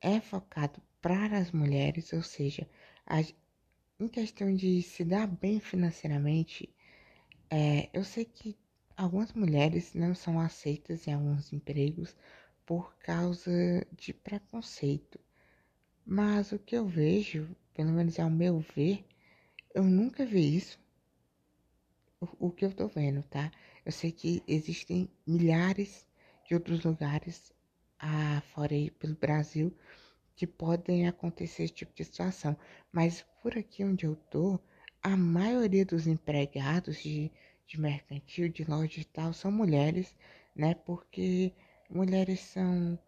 é 0.00 0.20
focado 0.20 0.82
para 1.00 1.38
as 1.38 1.50
mulheres, 1.50 2.12
ou 2.12 2.22
seja, 2.22 2.68
a, 3.06 3.20
em 4.00 4.08
questão 4.08 4.54
de 4.54 4.82
se 4.82 5.04
dar 5.04 5.26
bem 5.26 5.60
financeiramente, 5.60 6.68
é, 7.50 7.88
eu 7.92 8.04
sei 8.04 8.24
que 8.24 8.56
algumas 8.96 9.32
mulheres 9.32 9.94
não 9.94 10.14
são 10.14 10.38
aceitas 10.38 11.06
em 11.06 11.14
alguns 11.14 11.52
empregos 11.52 12.14
por 12.66 12.94
causa 12.98 13.50
de 13.92 14.12
preconceito. 14.12 15.18
Mas 16.04 16.52
o 16.52 16.58
que 16.58 16.76
eu 16.76 16.86
vejo, 16.86 17.56
pelo 17.72 17.92
menos 17.92 18.18
ao 18.18 18.28
meu 18.28 18.60
ver, 18.76 19.06
eu 19.78 19.84
nunca 19.84 20.26
vi 20.26 20.56
isso. 20.56 20.76
O, 22.20 22.48
o 22.48 22.50
que 22.50 22.64
eu 22.64 22.72
tô 22.72 22.88
vendo, 22.88 23.22
tá? 23.22 23.52
Eu 23.86 23.92
sei 23.92 24.10
que 24.10 24.42
existem 24.48 25.08
milhares 25.24 26.04
de 26.44 26.54
outros 26.54 26.82
lugares 26.82 27.52
fora 28.52 28.74
aí 28.74 28.90
pelo 28.90 29.14
Brasil 29.14 29.72
que 30.34 30.48
podem 30.48 31.06
acontecer 31.06 31.62
esse 31.62 31.74
tipo 31.74 31.94
de 31.94 32.04
situação. 32.04 32.56
Mas 32.90 33.24
por 33.40 33.56
aqui 33.56 33.84
onde 33.84 34.04
eu 34.04 34.16
tô, 34.16 34.58
a 35.00 35.16
maioria 35.16 35.86
dos 35.86 36.08
empregados 36.08 37.00
de, 37.00 37.30
de 37.64 37.80
mercantil, 37.80 38.48
de 38.48 38.64
loja 38.64 39.00
e 39.00 39.04
tal, 39.04 39.32
são 39.32 39.52
mulheres, 39.52 40.12
né? 40.56 40.74
Porque 40.74 41.52
mulheres 41.88 42.40
são 42.40 42.98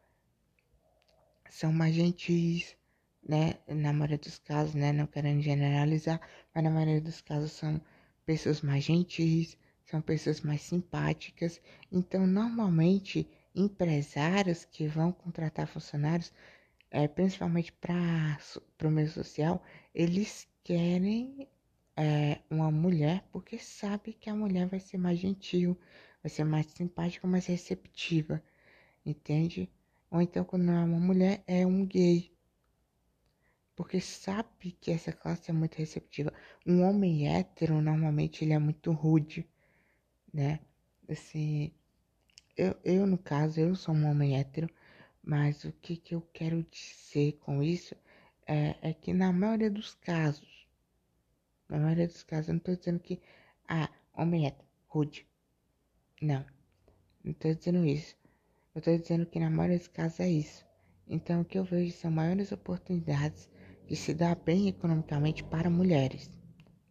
são 1.50 1.72
mais 1.72 1.96
gentis, 1.96 2.76
né? 3.22 3.54
Na 3.68 3.92
maioria 3.92 4.18
dos 4.18 4.38
casos, 4.38 4.74
né? 4.74 4.92
Não 4.92 5.06
querendo 5.06 5.40
generalizar, 5.42 6.20
mas 6.54 6.64
na 6.64 6.70
maioria 6.70 7.00
dos 7.00 7.20
casos 7.20 7.52
são 7.52 7.80
pessoas 8.26 8.60
mais 8.62 8.84
gentis, 8.84 9.56
são 9.86 10.00
pessoas 10.00 10.40
mais 10.42 10.62
simpáticas. 10.62 11.60
Então, 11.90 12.26
normalmente, 12.26 13.28
empresários 13.54 14.64
que 14.64 14.86
vão 14.86 15.12
contratar 15.12 15.66
funcionários, 15.66 16.32
é, 16.90 17.08
principalmente 17.08 17.72
para 17.72 18.38
o 18.84 18.90
meio 18.90 19.08
social, 19.10 19.62
eles 19.94 20.48
querem 20.64 21.48
é, 21.96 22.40
uma 22.50 22.70
mulher 22.70 23.24
porque 23.32 23.58
sabe 23.58 24.12
que 24.14 24.30
a 24.30 24.34
mulher 24.34 24.66
vai 24.66 24.80
ser 24.80 24.98
mais 24.98 25.18
gentil, 25.18 25.78
vai 26.22 26.30
ser 26.30 26.44
mais 26.44 26.66
simpática, 26.66 27.26
mais 27.26 27.46
receptiva 27.46 28.42
entende? 29.04 29.70
Ou 30.10 30.20
então, 30.22 30.44
quando 30.44 30.64
não 30.64 30.74
é 30.74 30.84
uma 30.84 30.98
mulher, 31.00 31.42
é 31.46 31.66
um 31.66 31.86
gay. 31.86 32.32
Porque 33.80 33.98
sabe 33.98 34.72
que 34.78 34.90
essa 34.90 35.10
classe 35.10 35.50
é 35.50 35.54
muito 35.54 35.76
receptiva. 35.76 36.30
Um 36.66 36.82
homem 36.82 37.34
hétero, 37.34 37.80
normalmente, 37.80 38.44
ele 38.44 38.52
é 38.52 38.58
muito 38.58 38.92
rude, 38.92 39.48
né? 40.30 40.60
Assim, 41.08 41.72
eu, 42.54 42.76
eu 42.84 43.06
no 43.06 43.16
caso, 43.16 43.58
eu 43.58 43.74
sou 43.74 43.94
um 43.94 44.04
homem 44.04 44.38
hétero, 44.38 44.68
mas 45.24 45.64
o 45.64 45.72
que, 45.72 45.96
que 45.96 46.14
eu 46.14 46.20
quero 46.30 46.62
dizer 46.64 47.38
com 47.38 47.62
isso 47.62 47.96
é, 48.46 48.76
é 48.82 48.92
que 48.92 49.14
na 49.14 49.32
maioria 49.32 49.70
dos 49.70 49.94
casos, 49.94 50.68
na 51.66 51.78
maioria 51.78 52.06
dos 52.06 52.22
casos, 52.22 52.48
eu 52.48 52.54
não 52.56 52.60
tô 52.60 52.76
dizendo 52.76 53.00
que, 53.00 53.18
ah, 53.66 53.88
homem 54.12 54.46
hétero, 54.46 54.68
rude. 54.88 55.26
Não, 56.20 56.44
não 57.24 57.32
tô 57.32 57.50
dizendo 57.54 57.82
isso. 57.86 58.14
Eu 58.74 58.80
estou 58.80 58.98
dizendo 58.98 59.24
que 59.24 59.40
na 59.40 59.48
maioria 59.48 59.78
dos 59.78 59.88
casos 59.88 60.20
é 60.20 60.28
isso. 60.28 60.66
Então, 61.08 61.40
o 61.40 61.44
que 61.46 61.58
eu 61.58 61.64
vejo 61.64 61.96
são 61.96 62.10
maiores 62.10 62.52
oportunidades 62.52 63.48
de 63.90 63.96
se 63.96 64.14
dar 64.14 64.36
bem 64.36 64.68
economicamente 64.68 65.44
para 65.44 65.68
mulheres 65.68 66.30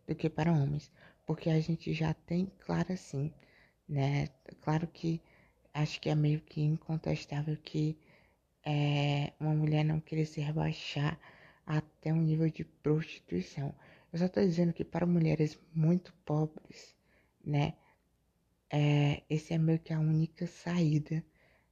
do 0.06 0.14
que 0.14 0.30
para 0.30 0.52
homens. 0.52 0.92
Porque 1.26 1.50
a 1.50 1.60
gente 1.60 1.94
já 1.94 2.14
tem, 2.14 2.52
claro 2.60 2.94
assim, 2.94 3.34
né? 3.88 4.28
Claro 4.62 4.86
que 4.88 5.22
acho 5.74 6.00
que 6.02 6.10
é 6.10 6.16
meio 6.16 6.42
que 6.42 6.62
incontestável 6.62 7.58
que 7.58 7.98
é, 8.66 9.34
uma 9.40 9.56
mulher 9.56 9.84
não 9.84 10.00
querer 10.00 10.26
se 10.26 10.42
rebaixar 10.42 11.20
até 11.66 12.14
um 12.14 12.22
nível 12.22 12.50
de 12.50 12.64
prostituição. 12.64 13.74
Eu 14.12 14.20
só 14.20 14.26
estou 14.26 14.44
dizendo 14.44 14.74
que 14.74 14.84
para 14.84 15.06
mulheres 15.06 15.58
muito 15.74 16.14
pobres, 16.26 16.96
né? 17.44 17.74
é, 18.70 19.24
esse 19.30 19.54
é 19.54 19.58
meio 19.58 19.80
que 19.80 19.94
a 19.94 20.00
única 20.00 20.46
saída, 20.48 21.24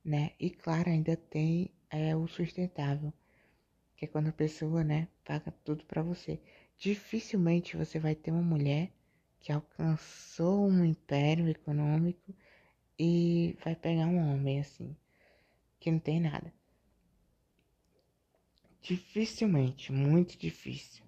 né? 0.03 0.31
E 0.39 0.49
claro, 0.49 0.89
ainda 0.89 1.15
tem 1.15 1.71
é, 1.89 2.15
o 2.15 2.27
sustentável, 2.27 3.13
que 3.97 4.05
é 4.05 4.07
quando 4.07 4.27
a 4.29 4.31
pessoa, 4.31 4.83
né, 4.83 5.07
paga 5.25 5.51
tudo 5.65 5.83
para 5.85 6.03
você. 6.03 6.39
Dificilmente 6.77 7.75
você 7.75 7.97
vai 7.99 8.13
ter 8.13 8.31
uma 8.31 8.43
mulher 8.43 8.91
que 9.39 9.51
alcançou 9.51 10.67
um 10.67 10.85
império 10.85 11.49
econômico 11.49 12.33
e 12.97 13.57
vai 13.65 13.75
pegar 13.75 14.05
um 14.05 14.31
homem 14.31 14.59
assim, 14.59 14.95
que 15.79 15.91
não 15.91 15.99
tem 15.99 16.21
nada. 16.21 16.53
Dificilmente, 18.81 19.91
muito 19.91 20.37
difícil. 20.37 21.03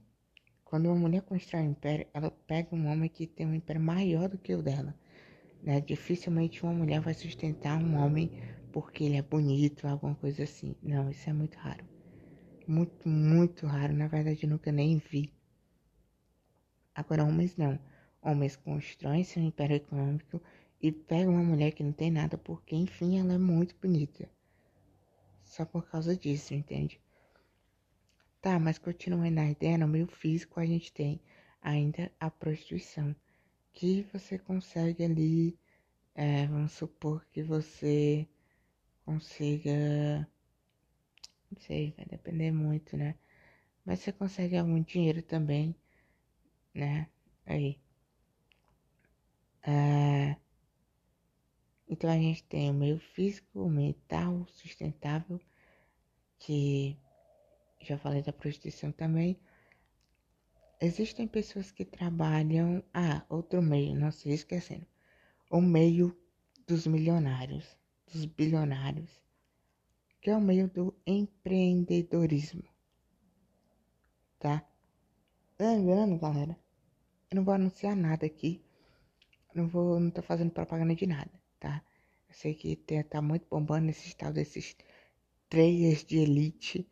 Quando 0.66 0.88
uma 0.88 0.96
mulher 0.96 1.22
constrói 1.22 1.64
um 1.64 1.72
império, 1.72 2.08
ela 2.14 2.32
pega 2.32 2.76
um 2.76 2.88
homem 2.88 3.10
que 3.10 3.26
tem 3.26 3.46
um 3.46 3.54
império 3.54 3.82
maior 3.82 4.28
do 4.28 4.38
que 4.38 4.54
o 4.54 4.64
dela. 4.64 4.96
Né? 5.62 5.80
Dificilmente 5.80 6.64
uma 6.64 6.74
mulher 6.74 7.02
vai 7.02 7.14
sustentar 7.14 7.78
um 7.78 7.96
homem 7.96 8.32
porque 8.72 9.04
ele 9.04 9.18
é 9.18 9.22
bonito, 9.22 9.88
alguma 9.88 10.16
coisa 10.16 10.44
assim. 10.44 10.76
Não, 10.82 11.10
isso 11.10 11.30
é 11.30 11.34
muito 11.34 11.58
raro. 11.58 11.89
Muito, 12.70 13.10
muito 13.10 13.66
raro. 13.66 13.94
Na 13.94 14.08
verdade, 14.08 14.46
nunca 14.46 14.72
nem 14.72 15.00
vi. 15.00 15.34
Agora, 16.94 17.26
homens 17.26 17.58
não. 17.58 17.80
Homens 18.22 18.56
constroem 18.56 19.24
seu 19.24 19.42
império 19.42 19.78
econômico 19.78 20.40
e 20.80 20.92
pegam 20.92 21.34
uma 21.34 21.44
mulher 21.44 21.72
que 21.72 21.84
não 21.84 21.92
tem 21.92 22.12
nada 22.12 22.38
porque, 22.38 22.76
enfim, 22.76 23.20
ela 23.20 23.34
é 23.34 23.38
muito 23.40 23.76
bonita. 23.82 24.30
Só 25.44 25.66
por 25.66 25.90
causa 25.90 26.16
disso, 26.16 26.54
entende? 26.54 27.02
Tá, 28.40 28.60
mas 28.60 28.78
continuando 28.78 29.32
na 29.32 29.50
ideia, 29.50 29.76
no 29.76 29.88
meio 29.88 30.06
físico 30.06 30.60
a 30.60 30.66
gente 30.66 30.94
tem 30.94 31.20
ainda 31.64 32.12
a 32.20 32.30
prostituição, 32.30 33.16
que 33.74 34.04
você 34.14 34.38
consegue 34.38 35.04
ali, 35.04 35.58
é, 36.14 36.46
vamos 36.46 36.74
supor 36.74 37.26
que 37.32 37.42
você 37.42 38.28
consiga, 39.04 40.30
não 41.52 41.60
sei, 41.60 41.94
vai 41.98 42.06
depender 42.06 42.52
muito, 42.52 42.96
né? 42.98 43.16
Mas 43.86 44.00
você 44.00 44.12
consegue 44.12 44.58
algum 44.58 44.82
dinheiro 44.82 45.22
também, 45.24 45.76
né? 46.74 47.08
Aí. 47.46 47.80
É... 49.64 50.36
Então 51.88 52.10
a 52.10 52.18
gente 52.18 52.44
tem 52.44 52.70
o 52.70 52.74
meio 52.74 53.00
físico, 53.00 53.64
o 53.64 53.70
mental, 53.70 54.46
sustentável, 54.50 55.42
que 56.38 56.96
já 57.82 57.98
falei 57.98 58.22
da 58.22 58.32
prostituição 58.32 58.92
também. 58.92 59.40
Existem 60.82 61.28
pessoas 61.28 61.72
que 61.72 61.84
trabalham. 61.84 62.84
Ah, 62.94 63.26
outro 63.28 63.62
meio, 63.62 63.96
não 63.96 64.12
se 64.12 64.30
esquecendo. 64.30 64.86
O 65.50 65.60
meio 65.60 66.16
dos 66.68 66.86
milionários, 66.86 67.76
dos 68.14 68.26
bilionários, 68.26 69.10
que 70.22 70.30
é 70.30 70.36
o 70.36 70.42
meio 70.42 70.68
do 70.68 70.94
empreendedorismo. 71.06 72.64
Tá? 74.40 74.66
Lembrando, 75.60 76.18
galera, 76.18 76.58
eu 77.30 77.36
não 77.36 77.44
vou 77.44 77.54
anunciar 77.54 77.96
nada 77.96 78.26
aqui. 78.26 78.62
Não 79.54 79.68
vou, 79.68 80.00
não 80.00 80.12
tô 80.12 80.22
fazendo 80.22 80.52
propaganda 80.52 80.96
de 80.96 81.06
nada, 81.06 81.32
tá? 81.60 81.84
Eu 82.28 82.36
sei 82.36 82.54
que 82.54 82.76
tá 83.04 83.22
muito 83.22 83.48
bombando 83.50 83.90
esse 83.90 84.16
tal 84.16 84.32
desses 84.32 84.76
traders 85.50 86.04
de 86.04 86.18
elite 86.20 86.88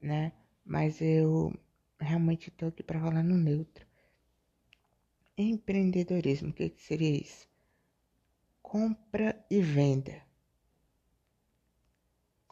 né? 0.00 0.32
Mas 0.64 1.00
eu 1.00 1.52
realmente 1.98 2.48
estou 2.48 2.68
aqui 2.68 2.82
para 2.82 3.00
falar 3.00 3.22
no 3.22 3.36
neutro. 3.36 3.86
Empreendedorismo, 5.36 6.50
o 6.50 6.52
que, 6.52 6.70
que 6.70 6.82
seria 6.82 7.10
isso? 7.10 7.48
Compra 8.62 9.44
e 9.50 9.60
venda. 9.60 10.22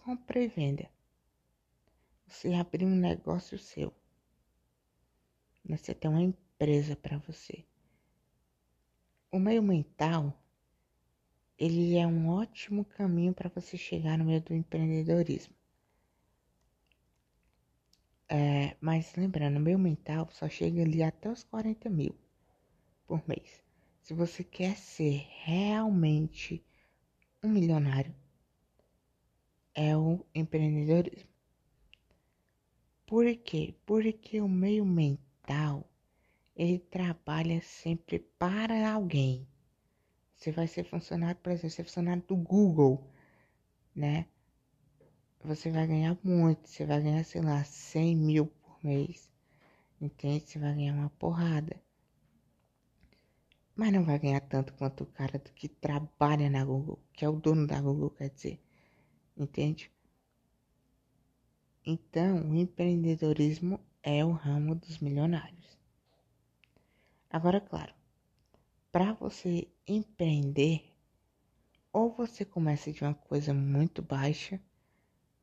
Compra 0.09 0.41
e 0.41 0.49
venda. 0.49 0.89
Você 2.27 2.55
abrir 2.55 2.87
um 2.87 2.97
negócio 2.97 3.59
seu. 3.59 3.93
Você 5.67 5.95
tem 5.95 6.11
uma 6.11 6.23
empresa 6.23 6.97
para 6.97 7.19
você. 7.19 7.63
O 9.31 9.39
meio 9.39 9.63
mental, 9.63 10.33
ele 11.59 11.95
é 11.95 12.07
um 12.07 12.31
ótimo 12.31 12.87
caminho 12.87 13.35
para 13.35 13.51
você 13.51 13.77
chegar 13.77 14.17
no 14.17 14.25
meio 14.25 14.41
do 14.41 14.55
empreendedorismo. 14.55 15.55
É, 18.31 18.79
mas 18.81 19.15
lembrando, 19.15 19.61
meu 19.61 19.79
mental 19.79 20.27
só 20.31 20.49
chega 20.49 20.81
ali 20.81 21.03
até 21.03 21.31
os 21.31 21.45
40 21.45 21.91
mil 21.91 22.17
por 23.07 23.23
mês. 23.29 23.63
Se 24.01 24.15
você 24.15 24.43
quer 24.43 24.75
ser 24.75 25.27
realmente 25.45 26.65
um 27.43 27.51
milionário, 27.51 28.17
é 29.79 29.97
o 29.97 30.27
empreendedorismo. 30.35 31.31
Por 33.07 33.25
quê? 33.37 33.77
Porque 33.87 34.41
o 34.41 34.49
meio 34.49 34.85
mental 34.85 35.89
ele 36.57 36.81
trabalha 36.81 37.63
sempre 37.63 38.19
para 38.19 38.93
alguém. 38.93 39.47
Você 40.37 40.51
vai 40.51 40.67
ser 40.67 40.83
funcionário, 40.83 41.41
por 41.41 41.53
exemplo, 41.53 41.71
ser 41.71 41.85
funcionário 41.85 42.25
do 42.27 42.37
Google, 42.37 43.09
né? 43.95 44.27
você 45.45 45.71
vai 45.71 45.87
ganhar 45.87 46.19
muito. 46.25 46.69
Você 46.69 46.85
vai 46.85 47.01
ganhar, 47.01 47.25
sei 47.25 47.41
lá, 47.41 47.63
100 47.63 48.17
mil 48.17 48.47
por 48.47 48.77
mês. 48.83 49.31
Entende? 50.01 50.45
Você 50.45 50.59
vai 50.59 50.75
ganhar 50.75 50.95
uma 50.95 51.11
porrada. 51.11 51.81
Mas 53.77 53.93
não 53.93 54.05
vai 54.05 54.19
ganhar 54.19 54.41
tanto 54.41 54.75
quanto 54.75 55.05
o 55.05 55.07
cara 55.07 55.39
que 55.39 55.69
trabalha 55.69 56.51
na 56.51 56.65
Google, 56.65 56.99
que 57.13 57.25
é 57.25 57.29
o 57.29 57.37
dono 57.37 57.65
da 57.65 57.81
Google, 57.81 58.11
quer 58.11 58.31
dizer. 58.31 58.61
Entende? 59.39 59.89
Então, 61.87 62.51
o 62.51 62.55
empreendedorismo 62.57 63.79
é 64.03 64.25
o 64.25 64.33
ramo 64.33 64.75
dos 64.75 64.99
milionários. 64.99 65.79
Agora, 67.31 67.61
claro, 67.61 67.95
para 68.91 69.13
você 69.13 69.69
empreender, 69.87 70.93
ou 71.93 72.11
você 72.11 72.45
começa 72.45 72.93
de 72.93 73.03
uma 73.05 73.15
coisa 73.15 73.55
muito 73.55 74.03
baixa, 74.03 74.61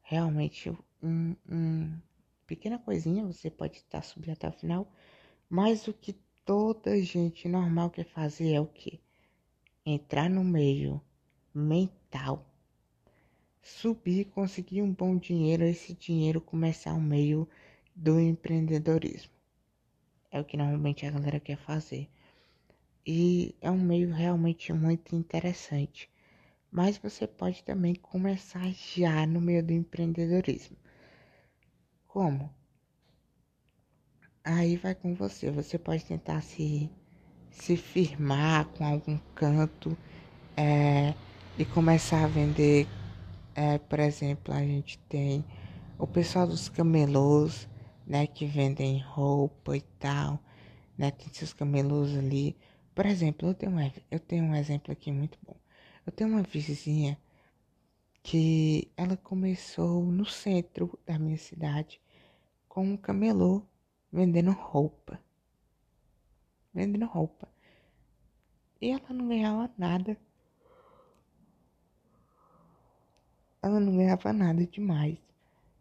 realmente 0.02 0.70
um, 1.02 1.36
um 1.50 1.98
pequena 2.46 2.78
coisinha, 2.78 3.26
você 3.26 3.50
pode 3.50 3.78
estar 3.78 4.02
subindo 4.02 4.34
até 4.34 4.50
o 4.50 4.52
final, 4.52 4.92
mas 5.50 5.88
o 5.88 5.94
que 5.94 6.14
toda 6.44 7.02
gente 7.02 7.48
normal 7.48 7.90
quer 7.90 8.06
fazer 8.06 8.54
é 8.54 8.60
o 8.60 8.68
que? 8.68 9.00
Entrar 9.86 10.30
no 10.30 10.44
meio 10.44 11.02
mental, 11.54 12.46
subir, 13.68 14.26
conseguir 14.26 14.82
um 14.82 14.94
bom 14.94 15.18
dinheiro, 15.18 15.64
esse 15.64 15.94
dinheiro 15.94 16.40
começar 16.40 16.94
o 16.94 17.02
meio 17.02 17.48
do 17.96 18.20
empreendedorismo. 18.20 19.32
É 20.32 20.40
o 20.40 20.46
que 20.46 20.58
normalmente 20.58 21.06
a 21.06 21.12
galera 21.12 21.40
quer 21.40 21.58
fazer. 21.58 22.10
E 23.06 23.56
é 23.62 23.72
um 23.72 23.80
meio 23.80 24.12
realmente 24.12 24.72
muito 24.74 25.16
interessante 25.16 26.10
mas 26.76 26.98
você 26.98 27.26
pode 27.26 27.64
também 27.64 27.96
começar 27.96 28.70
já 28.74 29.26
no 29.26 29.40
meio 29.40 29.64
do 29.64 29.72
empreendedorismo. 29.72 30.76
Como? 32.06 32.54
Aí 34.44 34.76
vai 34.76 34.94
com 34.94 35.16
você. 35.16 35.50
Você 35.52 35.80
pode 35.80 36.04
tentar 36.04 36.42
se, 36.42 36.90
se 37.50 37.78
firmar 37.78 38.66
com 38.66 38.86
algum 38.86 39.18
canto 39.34 39.98
é, 40.58 41.14
e 41.58 41.64
começar 41.64 42.26
a 42.26 42.28
vender. 42.28 42.86
É, 43.56 43.78
por 43.78 44.00
exemplo, 44.00 44.54
a 44.54 44.60
gente 44.60 45.00
tem 45.10 45.46
o 45.98 46.06
pessoal 46.06 46.46
dos 46.46 46.68
camelôs, 46.68 47.70
né, 48.06 48.28
que 48.28 48.46
vendem 48.46 49.00
roupa 49.02 49.78
e 49.78 49.82
tal, 49.98 50.40
né, 50.98 51.10
tem 51.12 51.30
seus 51.34 51.54
camelôs 51.54 52.16
ali. 52.18 52.58
Por 52.94 53.06
exemplo, 53.06 53.48
eu 53.50 53.54
tenho, 53.54 53.72
um, 53.72 53.92
eu 54.12 54.20
tenho 54.20 54.44
um 54.44 54.56
exemplo 54.56 54.92
aqui 54.92 55.12
muito 55.12 55.40
bom. 55.46 55.56
Eu 56.06 56.12
tenho 56.12 56.30
uma 56.30 56.44
vizinha 56.44 57.18
que 58.22 58.92
ela 58.98 59.16
começou 59.16 60.04
no 60.04 60.26
centro 60.26 61.00
da 61.06 61.18
minha 61.18 61.38
cidade 61.38 62.02
com 62.68 62.84
um 62.86 62.98
camelô 62.98 63.64
vendendo 64.12 64.52
roupa. 64.52 65.20
Vendendo 66.74 67.06
roupa. 67.06 67.48
E 68.82 68.90
ela 68.92 69.10
não 69.14 69.28
ganhava 69.28 69.72
nada. 69.78 70.18
Ela 73.66 73.80
não 73.80 73.98
ganhava 73.98 74.32
nada 74.32 74.64
demais, 74.68 75.18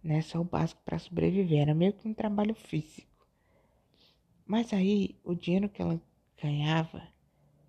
né? 0.03 0.23
Só 0.23 0.41
o 0.41 0.45
básico 0.45 0.81
para 0.87 0.99
sobreviver. 0.99 1.61
Era 1.61 1.75
meio 1.75 1.93
que 1.93 2.09
um 2.09 2.15
trabalho 2.15 2.55
físico. 2.55 3.29
Mas 4.47 4.73
aí, 4.73 5.15
o 5.23 5.35
dinheiro 5.35 5.69
que 5.69 5.83
ela 5.83 6.01
ganhava 6.43 7.07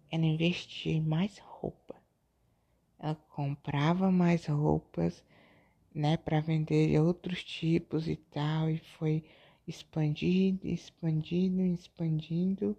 era 0.10 0.26
investir 0.26 0.94
em 0.94 1.02
mais 1.02 1.38
roupa. 1.40 2.02
Ela 2.98 3.16
comprava 3.16 4.10
mais 4.10 4.46
roupas, 4.46 5.22
né, 5.94 6.16
para 6.16 6.40
vender 6.40 6.92
de 6.92 6.98
outros 6.98 7.44
tipos 7.44 8.08
e 8.08 8.16
tal, 8.16 8.70
e 8.70 8.78
foi 8.78 9.22
expandindo, 9.68 10.66
expandindo, 10.66 11.62
expandindo. 11.62 12.78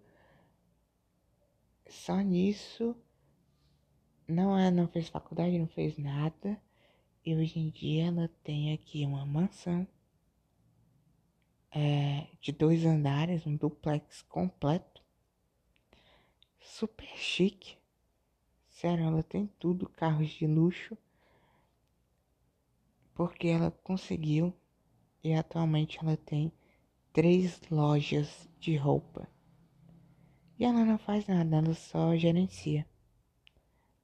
Só 1.86 2.18
nisso 2.18 2.96
não, 4.26 4.56
é, 4.56 4.70
não 4.70 4.88
fez 4.88 5.10
faculdade, 5.10 5.58
não 5.58 5.68
fez 5.68 5.98
nada. 5.98 6.58
E 7.26 7.34
hoje 7.34 7.58
em 7.58 7.70
dia 7.70 8.04
ela 8.04 8.28
tem 8.44 8.72
aqui 8.72 9.04
uma 9.04 9.26
mansão 9.26 9.84
é, 11.72 12.28
de 12.40 12.52
dois 12.52 12.86
andares, 12.86 13.44
um 13.44 13.56
duplex 13.56 14.22
completo. 14.22 15.02
Super 16.60 17.08
chique. 17.16 17.78
Sério, 18.68 19.06
ela 19.06 19.24
tem 19.24 19.48
tudo, 19.58 19.88
carros 19.88 20.28
de 20.28 20.46
luxo. 20.46 20.96
Porque 23.12 23.48
ela 23.48 23.72
conseguiu 23.72 24.54
e 25.24 25.34
atualmente 25.34 25.98
ela 25.98 26.16
tem 26.16 26.52
três 27.12 27.60
lojas 27.68 28.48
de 28.60 28.76
roupa. 28.76 29.28
E 30.56 30.64
ela 30.64 30.84
não 30.84 30.96
faz 30.96 31.26
nada, 31.26 31.56
ela 31.56 31.74
só 31.74 32.14
gerencia 32.14 32.86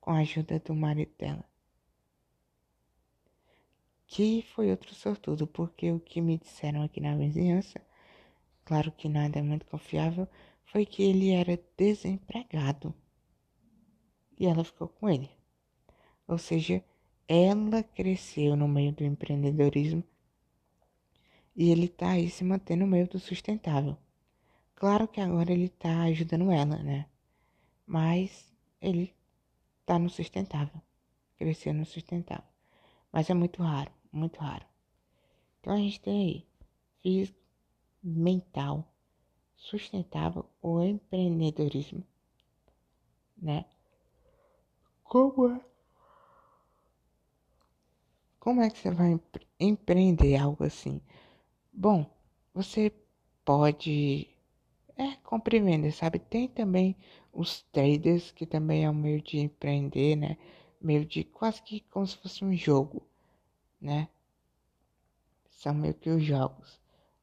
com 0.00 0.10
a 0.10 0.18
ajuda 0.18 0.58
do 0.58 0.74
marido 0.74 1.14
dela. 1.16 1.51
Que 4.14 4.42
foi 4.42 4.70
outro 4.70 4.94
sortudo, 4.94 5.46
porque 5.46 5.90
o 5.90 5.98
que 5.98 6.20
me 6.20 6.36
disseram 6.36 6.82
aqui 6.82 7.00
na 7.00 7.16
vizinhança, 7.16 7.80
claro 8.62 8.92
que 8.92 9.08
nada 9.08 9.38
é 9.38 9.42
muito 9.42 9.64
confiável, 9.64 10.28
foi 10.66 10.84
que 10.84 11.02
ele 11.02 11.30
era 11.30 11.58
desempregado. 11.78 12.94
E 14.38 14.44
ela 14.44 14.64
ficou 14.64 14.88
com 14.88 15.08
ele. 15.08 15.30
Ou 16.28 16.36
seja, 16.36 16.84
ela 17.26 17.82
cresceu 17.82 18.54
no 18.54 18.68
meio 18.68 18.92
do 18.92 19.02
empreendedorismo 19.02 20.04
e 21.56 21.70
ele 21.70 21.88
tá 21.88 22.10
aí 22.10 22.28
se 22.28 22.44
mantendo 22.44 22.84
no 22.84 22.90
meio 22.90 23.08
do 23.08 23.18
sustentável. 23.18 23.96
Claro 24.74 25.08
que 25.08 25.22
agora 25.22 25.50
ele 25.50 25.70
tá 25.70 26.02
ajudando 26.02 26.52
ela, 26.52 26.76
né? 26.82 27.06
Mas 27.86 28.52
ele 28.78 29.14
tá 29.86 29.98
no 29.98 30.10
sustentável. 30.10 30.82
Cresceu 31.38 31.72
no 31.72 31.86
sustentável. 31.86 32.44
Mas 33.10 33.30
é 33.30 33.34
muito 33.34 33.62
raro, 33.62 33.90
muito 34.12 34.38
raro. 34.40 34.64
Então 35.60 35.72
a 35.74 35.78
gente 35.78 36.00
tem 36.00 36.26
aí 36.26 36.46
físico, 37.02 37.38
mental, 38.02 38.86
sustentável 39.56 40.44
ou 40.60 40.82
empreendedorismo, 40.82 42.04
né? 43.36 43.64
Como 45.04 45.48
é? 45.48 45.60
Como 48.40 48.60
é 48.60 48.70
que 48.70 48.78
você 48.78 48.90
vai 48.90 49.20
empreender 49.58 50.36
algo 50.36 50.64
assim? 50.64 51.00
Bom, 51.72 52.10
você 52.52 52.92
pode 53.44 54.28
é 54.96 55.16
compra 55.24 55.56
e 55.56 55.92
sabe? 55.92 56.18
Tem 56.18 56.48
também 56.48 56.96
os 57.32 57.62
traders, 57.72 58.30
que 58.30 58.46
também 58.46 58.84
é 58.84 58.90
um 58.90 58.94
meio 58.94 59.22
de 59.22 59.38
empreender, 59.38 60.16
né? 60.16 60.36
Meio 60.80 61.04
de 61.04 61.24
quase 61.24 61.62
que 61.62 61.80
como 61.90 62.06
se 62.06 62.16
fosse 62.18 62.44
um 62.44 62.54
jogo, 62.54 63.06
né? 63.82 64.08
São 65.50 65.74
meio 65.74 65.94
que 65.94 66.08
os 66.08 66.24
jogos. 66.24 66.80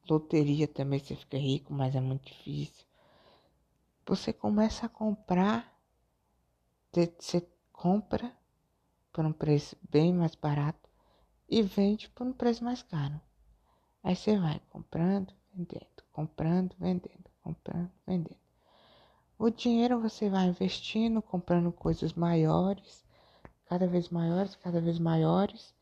Loteria 0.08 0.68
também 0.68 0.98
você 0.98 1.16
fica 1.16 1.38
rico, 1.38 1.72
mas 1.72 1.94
é 1.96 2.00
muito 2.00 2.26
difícil. 2.26 2.84
Você 4.06 4.32
começa 4.32 4.86
a 4.86 4.88
comprar, 4.88 5.72
você 6.92 7.46
compra 7.72 8.32
por 9.12 9.24
um 9.24 9.32
preço 9.32 9.76
bem 9.88 10.12
mais 10.12 10.34
barato 10.34 10.88
e 11.48 11.62
vende 11.62 12.08
por 12.10 12.26
um 12.26 12.32
preço 12.32 12.64
mais 12.64 12.82
caro. 12.82 13.20
Aí 14.02 14.16
você 14.16 14.38
vai 14.38 14.60
comprando, 14.70 15.32
vendendo, 15.52 16.02
comprando, 16.12 16.74
vendendo, 16.78 17.30
comprando, 17.42 17.90
vendendo. 18.06 18.40
O 19.38 19.50
dinheiro 19.50 20.00
você 20.00 20.28
vai 20.28 20.46
investindo, 20.46 21.22
comprando 21.22 21.72
coisas 21.72 22.12
maiores, 22.12 23.04
cada 23.66 23.86
vez 23.86 24.08
maiores, 24.08 24.54
cada 24.56 24.80
vez 24.80 24.98
maiores, 24.98 25.74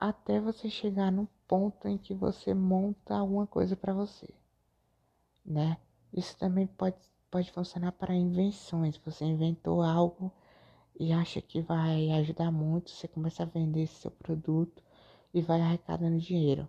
até 0.00 0.40
você 0.40 0.70
chegar 0.70 1.10
no 1.12 1.28
ponto 1.46 1.88
em 1.88 1.98
que 1.98 2.14
você 2.14 2.54
monta 2.54 3.16
alguma 3.16 3.46
coisa 3.46 3.76
para 3.76 3.92
você, 3.92 4.28
né? 5.44 5.76
Isso 6.12 6.36
também 6.38 6.66
pode, 6.66 6.96
pode 7.30 7.50
funcionar 7.52 7.92
para 7.92 8.14
invenções. 8.14 8.96
Você 9.04 9.24
inventou 9.24 9.82
algo 9.82 10.32
e 10.98 11.12
acha 11.12 11.40
que 11.42 11.60
vai 11.60 12.10
ajudar 12.12 12.50
muito, 12.50 12.90
você 12.90 13.08
começa 13.08 13.42
a 13.42 13.46
vender 13.46 13.82
esse 13.82 13.94
seu 13.94 14.10
produto 14.10 14.82
e 15.34 15.40
vai 15.42 15.60
arrecadando 15.60 16.18
dinheiro 16.18 16.68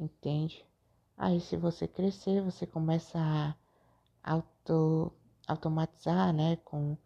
entende? 0.00 0.64
Aí 1.16 1.40
se 1.40 1.56
você 1.56 1.86
crescer, 1.86 2.42
você 2.42 2.66
começa 2.66 3.18
a 3.18 3.54
auto, 4.22 5.12
automatizar, 5.46 6.32
né? 6.32 6.56
Com, 6.64 6.96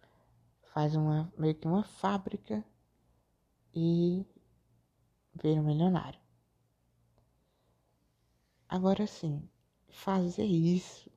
faz 0.72 0.94
uma 0.94 1.32
meio 1.38 1.54
que 1.54 1.66
uma 1.66 1.84
fábrica 1.84 2.64
e 3.74 4.24
vira 5.42 5.60
um 5.60 5.64
milionário. 5.64 6.18
Agora 8.68 9.06
sim, 9.06 9.42
fazer 9.90 10.44
isso 10.44 11.10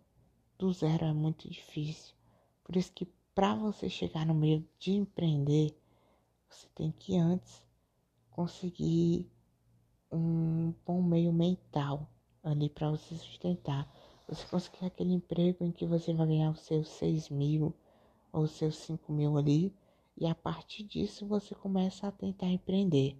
do 0.57 0.71
zero 0.73 1.05
é 1.05 1.13
muito 1.13 1.49
difícil. 1.49 2.15
Por 2.63 2.75
isso 2.75 2.91
que 2.91 3.05
para 3.33 3.55
você 3.55 3.89
chegar 3.89 4.25
no 4.25 4.33
meio 4.33 4.67
de 4.79 4.91
empreender, 4.91 5.75
você 6.49 6.67
tem 6.75 6.91
que 6.91 7.17
antes 7.17 7.65
conseguir 8.31 9.29
um 10.11 10.73
bom 10.85 11.01
meio 11.01 11.31
mental 11.33 12.09
ali 12.43 12.69
para 12.69 12.89
você 12.89 13.15
sustentar. 13.15 13.91
Você 14.27 14.45
conseguir 14.47 14.85
aquele 14.85 15.13
emprego 15.13 15.63
em 15.63 15.71
que 15.71 15.85
você 15.85 16.13
vai 16.13 16.27
ganhar 16.27 16.51
os 16.51 16.61
seus 16.61 16.89
6 16.89 17.29
mil 17.29 17.73
ou 18.31 18.43
os 18.43 18.51
seus 18.51 18.75
5 18.77 19.11
mil 19.11 19.37
ali, 19.37 19.73
e 20.17 20.25
a 20.25 20.35
partir 20.35 20.83
disso 20.83 21.25
você 21.25 21.55
começa 21.55 22.07
a 22.07 22.11
tentar 22.11 22.47
empreender. 22.47 23.17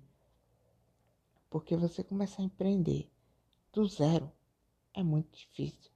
Porque 1.58 1.76
você 1.76 2.04
começa 2.04 2.40
a 2.40 2.46
empreender 2.46 3.12
do 3.74 3.84
zero 3.88 4.32
é 4.94 5.02
muito 5.02 5.36
difícil. 5.36 5.92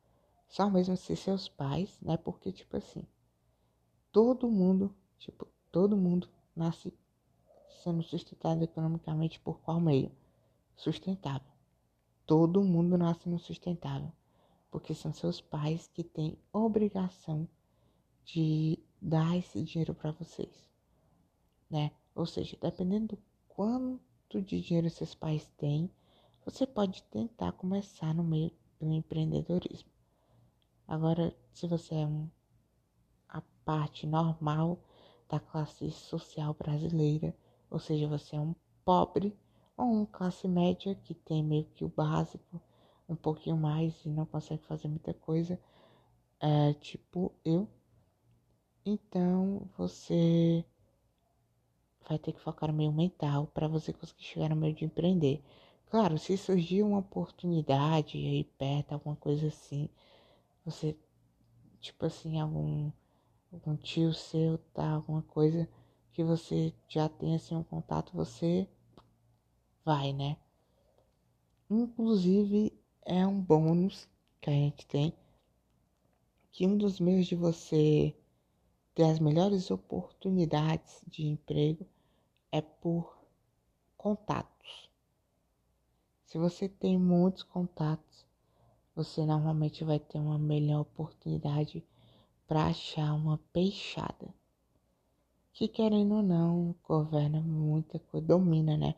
Só 0.47 0.67
mesmo 0.67 0.97
se 0.97 1.15
seus 1.15 1.47
pais, 1.47 2.02
né? 2.02 2.17
Porque, 2.17 2.52
tipo 2.52 2.78
assim, 2.78 3.06
todo 4.12 4.50
mundo, 4.50 4.91
tipo, 5.19 5.47
todo 5.71 5.95
mundo 5.95 6.28
nasce 6.56 6.91
sendo 7.84 8.02
sustentado 8.02 8.63
economicamente 8.63 9.39
por 9.39 9.60
qual 9.60 9.80
meio? 9.80 10.12
sustentável. 10.76 11.54
Todo 12.26 12.63
mundo 12.63 12.97
nasce 12.97 13.30
no 13.30 13.38
sustentável, 13.38 14.12
porque 14.71 14.95
são 14.95 15.13
seus 15.13 15.39
pais 15.39 15.88
que 15.93 16.04
têm 16.04 16.39
obrigação 16.52 17.47
de 18.26 18.80
dar 19.00 19.38
esse 19.38 19.62
dinheiro 19.63 19.93
para 19.93 20.12
vocês, 20.12 20.67
né? 21.69 21.91
Ou 22.15 22.26
seja, 22.26 22.58
dependendo 22.60 23.15
do 23.15 23.21
quanto 23.47 24.11
de 24.39 24.61
dinheiro 24.61 24.89
seus 24.89 25.15
pais 25.15 25.51
têm, 25.57 25.89
você 26.45 26.65
pode 26.67 27.03
tentar 27.03 27.51
começar 27.53 28.13
no 28.13 28.23
meio 28.23 28.51
do 28.79 28.91
empreendedorismo. 28.91 29.89
Agora, 30.87 31.35
se 31.51 31.67
você 31.67 31.95
é 31.95 32.05
um, 32.05 32.29
a 33.27 33.41
parte 33.65 34.05
normal 34.05 34.79
da 35.27 35.39
classe 35.39 35.89
social 35.91 36.53
brasileira, 36.53 37.35
ou 37.69 37.79
seja, 37.79 38.07
você 38.07 38.35
é 38.35 38.39
um 38.39 38.53
pobre 38.85 39.35
ou 39.77 39.85
um 39.85 40.05
classe 40.05 40.47
média 40.47 40.93
que 40.95 41.13
tem 41.13 41.43
meio 41.43 41.65
que 41.73 41.83
o 41.83 41.89
básico, 41.89 42.61
um 43.07 43.15
pouquinho 43.15 43.57
mais 43.57 44.05
e 44.05 44.09
não 44.09 44.25
consegue 44.25 44.63
fazer 44.65 44.87
muita 44.87 45.13
coisa, 45.13 45.59
é 46.39 46.73
tipo 46.73 47.31
eu. 47.43 47.67
Então 48.85 49.69
você 49.77 50.65
vai 52.12 52.19
ter 52.19 52.34
que 52.34 52.41
focar 52.41 52.69
no 52.69 52.78
meio 52.78 52.91
mental 52.91 53.47
para 53.47 53.69
você 53.69 53.93
conseguir 53.93 54.24
chegar 54.24 54.50
no 54.50 54.56
meio 54.56 54.76
de 54.76 54.84
empreender. 54.84 55.41
Claro, 55.89 56.17
se 56.17 56.36
surgir 56.38 56.84
uma 56.84 57.00
oportunidade 57.00 58.17
aí 58.17 58.43
perto, 58.43 58.91
alguma 58.91 59.15
coisa 59.15 59.47
assim, 59.47 59.88
você, 60.65 60.97
tipo 61.80 62.06
assim, 62.06 62.38
algum, 62.38 62.91
algum 63.52 63.78
tio 63.78 64.13
seu, 64.13 64.58
tá, 64.74 64.89
alguma 64.89 65.21
coisa 65.21 65.69
que 66.12 66.21
você 66.21 66.74
já 66.89 67.08
tem 67.08 67.34
assim 67.36 67.56
um 67.56 67.63
contato, 67.63 68.12
você 68.13 68.67
vai, 69.86 70.12
né? 70.12 70.36
Inclusive, 71.69 72.74
é 73.06 73.26
um 73.26 73.39
bônus 73.39 74.06
que 74.41 74.50
a 74.50 74.54
gente 74.54 74.86
tem 74.86 75.13
que 76.52 76.67
um 76.67 76.78
dos 76.78 77.00
meios 77.00 77.28
de 77.28 77.36
você 77.36 78.13
ter 78.93 79.04
as 79.04 79.19
melhores 79.19 79.71
oportunidades 79.71 81.02
de 81.08 81.26
emprego 81.26 81.88
é 82.51 82.61
por 82.61 83.17
contatos. 83.97 84.89
Se 86.25 86.37
você 86.37 86.67
tem 86.67 86.97
muitos 86.97 87.43
contatos, 87.43 88.25
você 88.95 89.25
normalmente 89.25 89.83
vai 89.83 89.99
ter 89.99 90.19
uma 90.19 90.37
melhor 90.37 90.81
oportunidade 90.81 91.83
para 92.47 92.67
achar 92.67 93.13
uma 93.13 93.37
peixada. 93.53 94.33
Que 95.53 95.67
querendo 95.67 96.15
ou 96.15 96.23
não, 96.23 96.75
governa 96.83 97.41
muita 97.41 97.99
coisa, 97.99 98.27
domina, 98.27 98.77
né? 98.77 98.95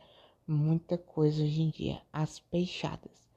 muita 0.47 0.97
coisa 0.97 1.43
hoje 1.43 1.61
em 1.61 1.69
dia. 1.69 2.01
As 2.11 2.39
peixadas. 2.39 3.29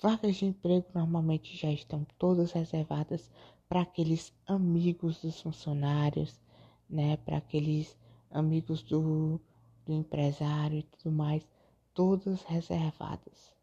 Vagas 0.00 0.36
de 0.36 0.46
emprego 0.46 0.86
normalmente 0.94 1.56
já 1.56 1.70
estão 1.70 2.06
todas 2.18 2.52
reservadas 2.52 3.30
para 3.68 3.80
aqueles 3.80 4.32
amigos 4.46 5.20
dos 5.20 5.40
funcionários, 5.40 6.40
né? 6.88 7.16
Para 7.18 7.38
aqueles 7.38 7.96
amigos 8.30 8.82
do, 8.82 9.40
do 9.86 9.92
empresário 9.92 10.78
e 10.78 10.82
tudo 10.82 11.12
mais, 11.14 11.46
todas 11.94 12.42
reservadas 12.42 13.54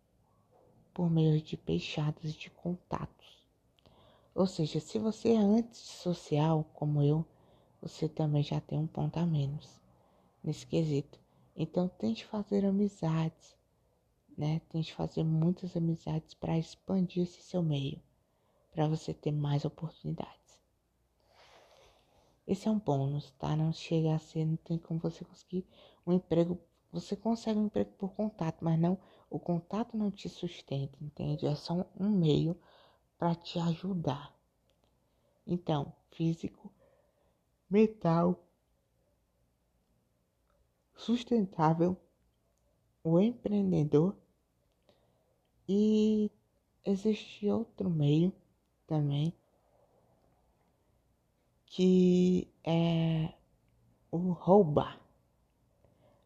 por 0.94 1.10
meio 1.10 1.42
de 1.42 1.58
peixadas 1.58 2.34
de 2.34 2.50
contatos. 2.50 3.44
Ou 4.34 4.48
seja, 4.48 4.80
se 4.80 4.98
você 4.98 5.34
é 5.34 5.38
antissocial 5.38 6.64
como 6.74 7.04
eu, 7.04 7.26
você 7.82 8.08
também 8.08 8.42
já 8.42 8.60
tem 8.62 8.80
um 8.80 8.88
ponto 8.88 9.18
a 9.18 9.26
menos 9.26 9.82
nesse 10.44 10.66
quesito. 10.66 11.20
Então 11.56 11.88
tente 11.88 12.26
fazer 12.26 12.66
amizades, 12.66 13.56
né? 14.38 14.62
Tente 14.70 14.94
fazer 14.94 15.24
muitas 15.24 15.76
amizades 15.76 16.34
para 16.34 16.58
expandir 16.58 17.24
esse 17.24 17.42
seu 17.42 17.62
meio, 17.62 18.02
para 18.72 18.88
você 18.88 19.14
ter 19.14 19.32
mais 19.32 19.66
oportunidades. 19.66 20.43
Esse 22.46 22.68
é 22.68 22.72
um 22.72 22.80
bônus, 22.80 23.32
tá? 23.40 23.56
Não 23.56 23.72
chega 23.72 24.16
a 24.16 24.20
ser, 24.20 24.46
não 24.46 24.58
tem 24.58 24.78
como 24.78 25.00
você 25.00 25.24
conseguir 25.24 25.66
um 26.06 26.14
emprego. 26.14 26.60
Você 26.92 27.16
consegue 27.16 27.60
um 27.60 27.66
emprego 27.66 27.92
por 27.98 28.12
contato, 28.14 28.64
mas 28.64 28.78
não, 28.80 28.98
o 29.30 29.40
contato 29.40 29.98
não 29.98 30.12
te 30.12 30.30
sustenta, 30.30 30.98
entende? 31.02 31.48
É 31.48 31.56
só 31.56 31.86
um 32.00 32.10
meio 32.10 32.56
para 33.18 33.34
te 33.34 33.58
ajudar. 33.60 34.36
Então, 35.48 35.94
físico, 36.12 36.72
mental, 37.70 38.44
sustentável, 40.96 41.98
o 43.04 43.20
empreendedor 43.20 44.16
e 45.68 46.30
existe 46.86 47.50
outro 47.50 47.90
meio 47.90 48.32
também 48.86 49.34
que 51.76 52.48
é 52.64 53.34
o 54.12 54.32
roubar. 54.32 55.02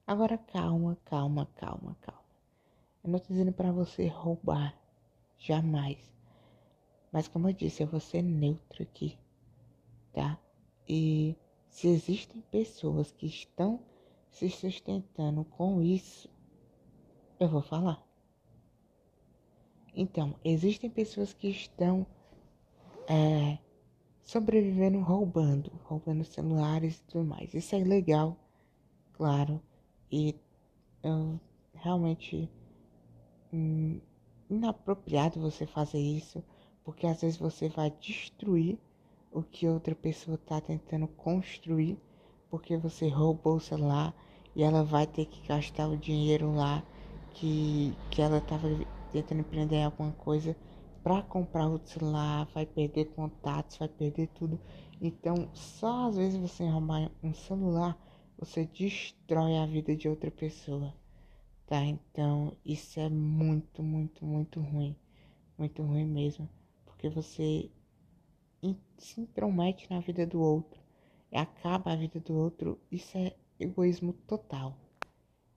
Agora 0.06 0.38
calma, 0.38 0.98
calma, 1.06 1.48
calma, 1.56 1.96
calma. 2.02 2.22
Eu 3.02 3.12
não 3.12 3.18
estou 3.18 3.34
dizendo 3.34 3.54
para 3.54 3.72
você 3.72 4.08
roubar, 4.08 4.78
jamais. 5.38 6.14
Mas 7.14 7.30
como 7.30 7.48
eu 7.48 7.54
disse, 7.54 7.82
eu 7.82 7.88
vou 7.88 8.02
ser 8.02 8.22
neutro 8.22 8.84
aqui, 8.84 9.18
tá? 10.12 10.38
E 10.86 11.34
se 11.70 11.88
existem 11.88 12.42
pessoas 12.52 13.10
que 13.14 13.26
estão 13.26 13.80
se 14.30 14.50
sustentando 14.50 15.46
com 15.46 15.82
isso, 15.82 16.30
eu 17.40 17.48
vou 17.48 17.62
falar. 17.62 18.06
Então, 19.96 20.36
existem 20.44 20.90
pessoas 20.90 21.32
que 21.32 21.48
estão 21.48 22.06
é, 23.08 23.60
sobrevivendo 24.28 25.00
roubando, 25.00 25.72
roubando 25.86 26.24
celulares 26.26 26.98
e 26.98 27.04
tudo 27.04 27.24
mais. 27.26 27.54
Isso 27.54 27.74
é 27.74 27.80
ilegal, 27.80 28.38
claro, 29.14 29.62
e 30.12 30.36
eu, 31.02 31.40
realmente 31.74 32.50
hum, 33.54 34.02
inapropriado 34.50 35.40
você 35.40 35.66
fazer 35.66 36.00
isso, 36.00 36.44
porque 36.84 37.08
às 37.08 37.22
vezes 37.22 37.38
você 37.38 37.70
vai 37.70 37.90
destruir 38.02 38.78
o 39.32 39.42
que 39.42 39.66
outra 39.66 39.96
pessoa 39.96 40.36
está 40.36 40.60
tentando 40.60 41.08
construir, 41.08 41.98
porque 42.50 42.76
você 42.76 43.08
roubou 43.08 43.56
o 43.56 43.62
celular 43.62 44.14
e 44.54 44.62
ela 44.62 44.84
vai 44.84 45.08
ter 45.08 45.26
que 45.26 45.48
gastar 45.48 45.88
o 45.88 45.96
dinheiro 45.96 46.54
lá 46.54 46.84
que, 47.34 47.94
que 48.12 48.22
ela 48.22 48.40
estava 48.40 48.68
tentando 49.10 49.40
empreender 49.40 49.84
alguma 49.84 50.12
coisa 50.12 50.54
para 51.08 51.22
comprar 51.22 51.70
outro 51.70 51.90
celular, 51.90 52.44
vai 52.54 52.66
perder 52.66 53.06
contatos, 53.14 53.78
vai 53.78 53.88
perder 53.88 54.28
tudo. 54.28 54.60
Então, 55.00 55.50
só 55.54 56.10
às 56.10 56.18
vezes 56.18 56.38
você 56.38 56.68
roubar 56.68 57.10
um 57.24 57.34
celular, 57.34 57.98
você 58.38 58.66
destrói 58.66 59.56
a 59.58 59.66
vida 59.66 59.96
de 59.96 60.10
outra 60.10 60.30
pessoa, 60.30 60.94
tá? 61.66 61.82
Então, 61.86 62.58
isso 62.66 63.00
é 63.00 63.08
muito, 63.08 63.82
muito, 63.82 64.26
muito 64.26 64.60
ruim. 64.60 64.98
Muito 65.58 65.82
ruim 65.82 66.06
mesmo, 66.06 66.50
porque 66.84 67.08
você 67.08 67.72
se 68.98 69.22
intromete 69.22 69.90
na 69.90 70.02
vida 70.02 70.28
do 70.28 70.42
outro, 70.42 70.82
acaba 71.32 71.94
a 71.94 71.96
vida 71.96 72.20
do 72.20 72.36
outro, 72.36 72.78
isso 72.92 73.18
é 73.18 73.34
egoísmo 73.58 74.12
total, 74.12 74.78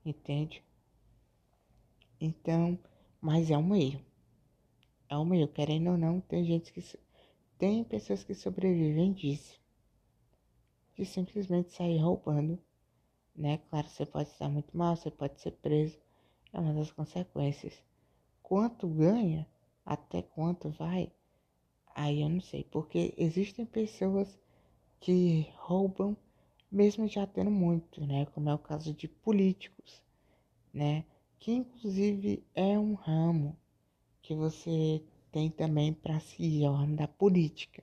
entende? 0.05 0.63
Então, 2.21 2.79
mas 3.21 3.51
é 3.51 3.59
um 3.59 3.75
erro 3.75 4.10
é 5.11 5.17
o 5.17 5.25
meu, 5.25 5.49
querendo 5.49 5.91
ou 5.91 5.99
não, 5.99 6.21
tem 6.21 6.45
gente 6.45 6.73
que. 6.73 6.81
Tem 7.59 7.83
pessoas 7.85 8.23
que 8.23 8.33
sobrevivem 8.33 9.13
disso. 9.13 9.61
De 10.97 11.05
simplesmente 11.05 11.73
sair 11.73 11.99
roubando. 11.99 12.59
Né? 13.35 13.59
Claro, 13.69 13.89
você 13.89 14.07
pode 14.07 14.31
estar 14.31 14.49
muito 14.49 14.75
mal, 14.77 14.97
você 14.97 15.11
pode 15.11 15.41
ser 15.41 15.51
preso. 15.51 15.99
É 16.53 16.61
uma 16.61 16.73
das 16.73 16.93
consequências. 16.93 17.83
Quanto 18.41 18.89
ganha, 18.89 19.47
até 19.85 20.23
quanto 20.23 20.71
vai, 20.71 21.13
aí 21.95 22.23
eu 22.23 22.29
não 22.29 22.41
sei. 22.41 22.65
Porque 22.65 23.13
existem 23.19 23.67
pessoas 23.67 24.39
que 25.01 25.53
roubam 25.57 26.17
mesmo 26.71 27.09
já 27.09 27.27
tendo 27.27 27.51
muito, 27.51 28.07
né? 28.07 28.27
Como 28.27 28.49
é 28.49 28.55
o 28.55 28.59
caso 28.59 28.95
de 28.95 29.09
políticos, 29.09 30.03
né? 30.73 31.05
Que 31.39 31.53
inclusive 31.53 32.45
é 32.55 32.79
um 32.79 32.95
ramo 32.95 33.57
que 34.31 34.35
você 34.37 35.03
tem 35.33 35.51
também 35.51 35.93
para 35.93 36.21
é 36.21 36.73
ramo 36.73 36.95
da 36.95 37.09
política. 37.09 37.83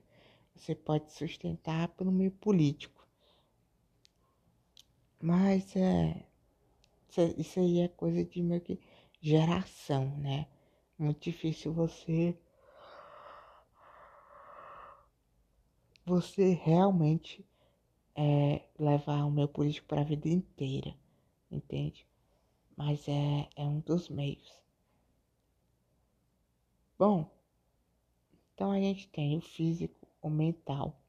Você 0.56 0.74
pode 0.74 1.12
sustentar 1.12 1.90
pelo 1.90 2.10
meio 2.10 2.32
político. 2.32 3.06
Mas 5.22 5.76
é. 5.76 6.24
Isso 7.38 7.60
aí 7.60 7.82
é 7.82 7.90
coisa 7.90 8.24
de 8.24 8.42
meio 8.42 8.62
que 8.62 8.80
geração, 9.20 10.06
né? 10.20 10.48
Muito 10.98 11.20
difícil 11.20 11.74
você. 11.74 12.34
Você 16.06 16.54
realmente 16.54 17.46
é, 18.16 18.62
levar 18.80 19.26
o 19.26 19.32
meu 19.32 19.50
político 19.50 19.88
para 19.88 20.00
a 20.00 20.06
vida 20.06 20.30
inteira, 20.30 20.96
entende? 21.52 22.08
Mas 22.78 23.06
é, 23.10 23.50
é 23.54 23.64
um 23.66 23.82
dos 23.82 24.08
meios. 24.08 24.66
Bom, 27.00 27.30
então 28.56 28.72
a 28.72 28.80
gente 28.80 29.08
tem 29.10 29.38
o 29.38 29.42
físico, 29.42 30.08
o 30.20 30.32
mental, 30.32 31.00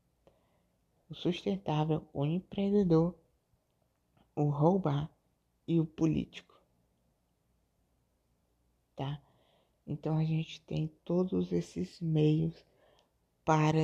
o 1.08 1.14
sustentável, 1.14 2.06
o 2.12 2.26
empreendedor, 2.26 3.14
o 4.36 4.50
roubar 4.50 5.10
e 5.66 5.80
o 5.80 5.86
político. 5.86 6.54
Tá? 8.94 9.18
Então 9.86 10.18
a 10.18 10.24
gente 10.24 10.60
tem 10.60 10.88
todos 11.06 11.52
esses 11.52 11.98
meios 12.02 12.54
para 13.42 13.78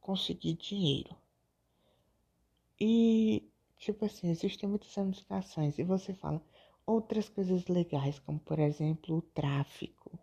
conseguir 0.00 0.54
dinheiro. 0.54 1.14
E, 2.80 3.46
tipo 3.76 4.06
assim, 4.06 4.30
existem 4.30 4.66
muitas 4.66 4.94
ramificações. 4.94 5.78
E 5.78 5.84
você 5.84 6.14
fala 6.14 6.42
outras 6.86 7.28
coisas 7.28 7.66
legais, 7.66 8.18
como 8.20 8.40
por 8.40 8.58
exemplo 8.58 9.18
o 9.18 9.22
tráfico 9.22 10.18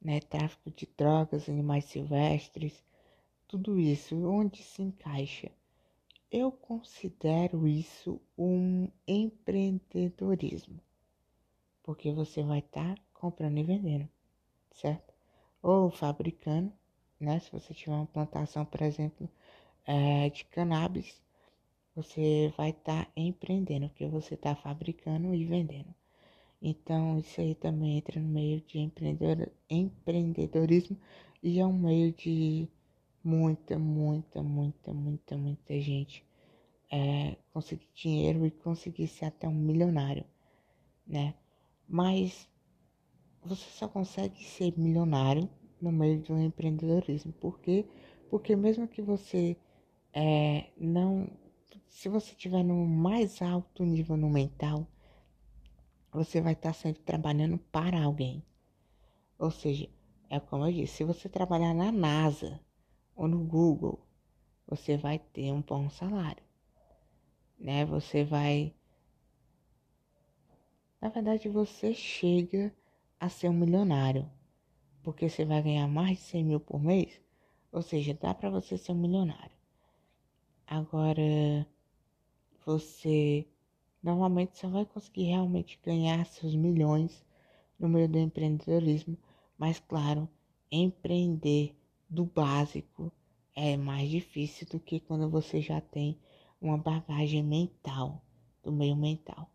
né, 0.00 0.20
tráfico 0.20 0.70
de 0.70 0.86
drogas, 0.96 1.48
animais 1.48 1.84
silvestres, 1.86 2.84
tudo 3.48 3.78
isso, 3.78 4.16
onde 4.26 4.62
se 4.62 4.82
encaixa? 4.82 5.50
Eu 6.30 6.50
considero 6.50 7.66
isso 7.66 8.20
um 8.36 8.88
empreendedorismo, 9.06 10.80
porque 11.82 12.12
você 12.12 12.42
vai 12.42 12.58
estar 12.58 12.96
tá 12.96 13.02
comprando 13.14 13.58
e 13.58 13.62
vendendo, 13.62 14.08
certo? 14.72 15.14
Ou 15.62 15.90
fabricando, 15.90 16.72
né? 17.18 17.38
Se 17.40 17.50
você 17.52 17.72
tiver 17.72 17.94
uma 17.94 18.06
plantação, 18.06 18.64
por 18.64 18.82
exemplo, 18.82 19.28
é, 19.84 20.28
de 20.30 20.44
cannabis, 20.46 21.22
você 21.94 22.52
vai 22.56 22.70
estar 22.70 23.06
tá 23.06 23.12
empreendendo, 23.16 23.88
porque 23.88 24.06
você 24.06 24.34
está 24.34 24.54
fabricando 24.54 25.34
e 25.34 25.44
vendendo. 25.44 25.94
Então, 26.60 27.18
isso 27.18 27.40
aí 27.40 27.54
também 27.54 27.98
entra 27.98 28.20
no 28.20 28.28
meio 28.28 28.60
de 28.62 28.78
empreendedor, 28.78 29.50
empreendedorismo 29.68 30.96
e 31.42 31.60
é 31.60 31.66
um 31.66 31.72
meio 31.72 32.12
de 32.12 32.68
muita, 33.22 33.78
muita, 33.78 34.42
muita, 34.42 34.92
muita, 34.92 35.36
muita 35.36 35.80
gente 35.80 36.24
é, 36.90 37.36
conseguir 37.52 37.88
dinheiro 37.94 38.46
e 38.46 38.50
conseguir 38.50 39.08
ser 39.08 39.26
até 39.26 39.48
um 39.48 39.54
milionário, 39.54 40.24
né? 41.06 41.34
Mas 41.88 42.48
você 43.44 43.64
só 43.70 43.88
consegue 43.88 44.42
ser 44.44 44.76
milionário 44.76 45.48
no 45.80 45.92
meio 45.92 46.20
do 46.20 46.38
empreendedorismo. 46.38 47.32
Por 47.32 47.60
quê? 47.60 47.84
Porque 48.30 48.56
mesmo 48.56 48.88
que 48.88 49.02
você 49.02 49.56
é, 50.12 50.70
não. 50.78 51.28
Se 51.88 52.08
você 52.08 52.32
estiver 52.32 52.62
no 52.62 52.86
mais 52.86 53.40
alto 53.40 53.84
nível 53.84 54.16
no 54.16 54.28
mental, 54.30 54.86
você 56.16 56.40
vai 56.40 56.54
estar 56.54 56.72
sempre 56.72 57.02
trabalhando 57.02 57.58
para 57.58 58.02
alguém. 58.02 58.42
Ou 59.38 59.50
seja, 59.50 59.88
é 60.30 60.40
como 60.40 60.66
eu 60.66 60.72
disse, 60.72 60.96
se 60.98 61.04
você 61.04 61.28
trabalhar 61.28 61.74
na 61.74 61.92
NASA 61.92 62.60
ou 63.16 63.28
no 63.28 63.44
Google, 63.44 64.00
você 64.66 64.96
vai 64.96 65.18
ter 65.18 65.52
um 65.52 65.62
bom 65.62 65.90
salário. 65.90 66.42
né? 67.58 67.84
Você 67.84 68.24
vai. 68.24 68.74
Na 71.00 71.08
verdade, 71.08 71.48
você 71.48 71.94
chega 71.94 72.74
a 73.18 73.28
ser 73.30 73.48
um 73.48 73.54
milionário, 73.54 74.30
porque 75.02 75.28
você 75.28 75.44
vai 75.44 75.62
ganhar 75.62 75.88
mais 75.88 76.18
de 76.18 76.24
100 76.24 76.44
mil 76.44 76.60
por 76.60 76.80
mês, 76.82 77.20
ou 77.72 77.82
seja, 77.82 78.14
dá 78.14 78.34
para 78.34 78.50
você 78.50 78.78
ser 78.78 78.92
um 78.92 78.96
milionário. 78.96 79.56
Agora, 80.66 81.66
você 82.64 83.46
normalmente 84.06 84.56
só 84.56 84.68
vai 84.68 84.86
conseguir 84.86 85.24
realmente 85.24 85.80
ganhar 85.84 86.24
seus 86.26 86.54
milhões 86.54 87.24
no 87.76 87.88
meio 87.88 88.08
do 88.08 88.16
empreendedorismo, 88.16 89.18
mas 89.58 89.80
claro, 89.80 90.28
empreender 90.70 91.76
do 92.08 92.24
básico 92.24 93.12
é 93.52 93.76
mais 93.76 94.08
difícil 94.08 94.64
do 94.68 94.78
que 94.78 95.00
quando 95.00 95.28
você 95.28 95.60
já 95.60 95.80
tem 95.80 96.16
uma 96.60 96.78
bagagem 96.78 97.42
mental, 97.42 98.22
do 98.62 98.70
meio 98.70 98.94
mental. 98.94 99.50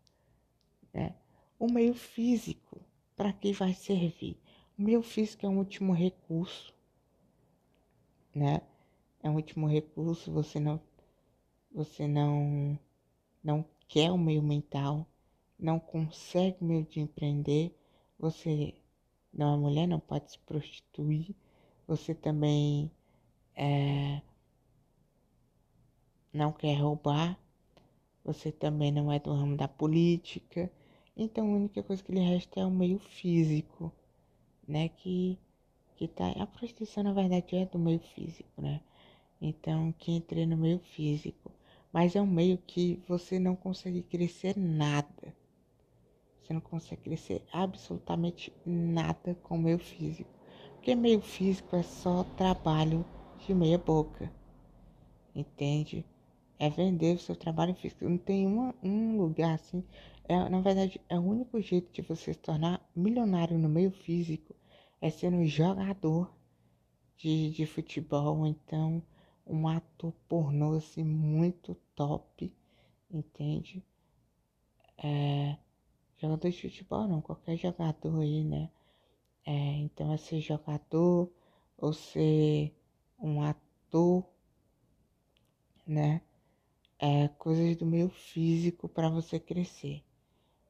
Né? 0.92 1.14
O 1.58 1.66
meio 1.66 1.94
físico, 1.94 2.78
para 3.16 3.32
que 3.32 3.54
vai 3.54 3.72
servir? 3.72 4.38
O 4.78 4.82
meio 4.82 5.02
físico 5.02 5.46
é 5.46 5.48
um 5.48 5.56
último 5.56 5.94
recurso, 5.94 6.74
né? 8.34 8.60
É 9.22 9.30
um 9.30 9.36
último 9.36 9.66
recurso, 9.66 10.30
você 10.30 10.60
não 10.60 10.78
você 11.74 12.06
não 12.06 12.78
não 13.42 13.64
quer 13.88 14.10
o 14.10 14.18
meio 14.18 14.42
mental, 14.42 15.06
não 15.58 15.78
consegue 15.78 16.56
o 16.60 16.64
meio 16.64 16.84
de 16.84 17.00
empreender, 17.00 17.74
você 18.18 18.74
não 19.32 19.54
é 19.54 19.56
mulher, 19.56 19.86
não 19.86 20.00
pode 20.00 20.32
se 20.32 20.38
prostituir, 20.40 21.34
você 21.86 22.14
também 22.14 22.90
é, 23.54 24.20
não 26.32 26.52
quer 26.52 26.74
roubar, 26.74 27.38
você 28.24 28.52
também 28.52 28.90
não 28.92 29.10
é 29.12 29.18
do 29.18 29.32
ramo 29.32 29.56
da 29.56 29.68
política, 29.68 30.70
então 31.16 31.46
a 31.52 31.56
única 31.56 31.82
coisa 31.82 32.02
que 32.02 32.12
lhe 32.12 32.20
resta 32.20 32.60
é 32.60 32.66
o 32.66 32.70
meio 32.70 32.98
físico, 32.98 33.92
né? 34.66 34.88
Que, 34.88 35.38
que 35.96 36.08
tá. 36.08 36.30
A 36.32 36.46
prostituição 36.46 37.02
na 37.04 37.12
verdade 37.12 37.56
é 37.56 37.66
do 37.66 37.78
meio 37.78 38.00
físico, 38.00 38.62
né? 38.62 38.80
Então 39.40 39.92
que 39.98 40.12
entre 40.12 40.46
no 40.46 40.56
meio 40.56 40.78
físico. 40.78 41.50
Mas 41.92 42.16
é 42.16 42.22
um 42.22 42.26
meio 42.26 42.58
que 42.58 43.02
você 43.06 43.38
não 43.38 43.54
consegue 43.54 44.02
crescer 44.02 44.56
nada. 44.56 45.34
Você 46.40 46.52
não 46.52 46.60
consegue 46.60 47.02
crescer 47.02 47.42
absolutamente 47.52 48.52
nada 48.64 49.34
com 49.42 49.58
meio 49.58 49.78
físico. 49.78 50.30
Porque 50.74 50.94
meio 50.94 51.20
físico 51.20 51.76
é 51.76 51.82
só 51.82 52.24
trabalho 52.36 53.04
de 53.46 53.54
meia 53.54 53.78
boca. 53.78 54.32
Entende? 55.34 56.04
É 56.58 56.70
vender 56.70 57.16
o 57.16 57.20
seu 57.20 57.36
trabalho 57.36 57.74
físico. 57.74 58.08
Não 58.08 58.18
tem 58.18 58.46
uma, 58.46 58.74
um 58.82 59.18
lugar 59.18 59.54
assim. 59.54 59.84
É, 60.24 60.48
na 60.48 60.60
verdade, 60.60 61.00
é 61.08 61.18
o 61.18 61.22
único 61.22 61.60
jeito 61.60 61.92
de 61.92 62.02
você 62.02 62.32
se 62.32 62.38
tornar 62.38 62.80
milionário 62.96 63.58
no 63.58 63.68
meio 63.68 63.90
físico 63.90 64.54
é 65.00 65.10
sendo 65.10 65.38
um 65.38 65.46
jogador 65.46 66.32
de, 67.16 67.50
de 67.50 67.66
futebol, 67.66 68.46
então 68.46 69.02
um 69.46 69.68
ator 69.68 70.12
pornô 70.28 70.74
assim 70.74 71.04
muito 71.04 71.74
top, 71.94 72.52
entende? 73.10 73.84
É, 74.96 75.56
jogador 76.18 76.50
de 76.50 76.60
futebol 76.62 77.08
não, 77.08 77.20
qualquer 77.20 77.56
jogador 77.56 78.20
aí, 78.20 78.44
né? 78.44 78.70
É, 79.46 79.52
então 79.78 80.12
é 80.12 80.16
ser 80.16 80.40
jogador 80.40 81.30
ou 81.76 81.92
ser 81.92 82.74
um 83.18 83.42
ator, 83.42 84.24
né? 85.86 86.22
É, 86.98 87.28
coisas 87.28 87.76
do 87.76 87.86
meio 87.86 88.08
físico 88.10 88.88
para 88.88 89.10
você 89.10 89.40
crescer. 89.40 90.04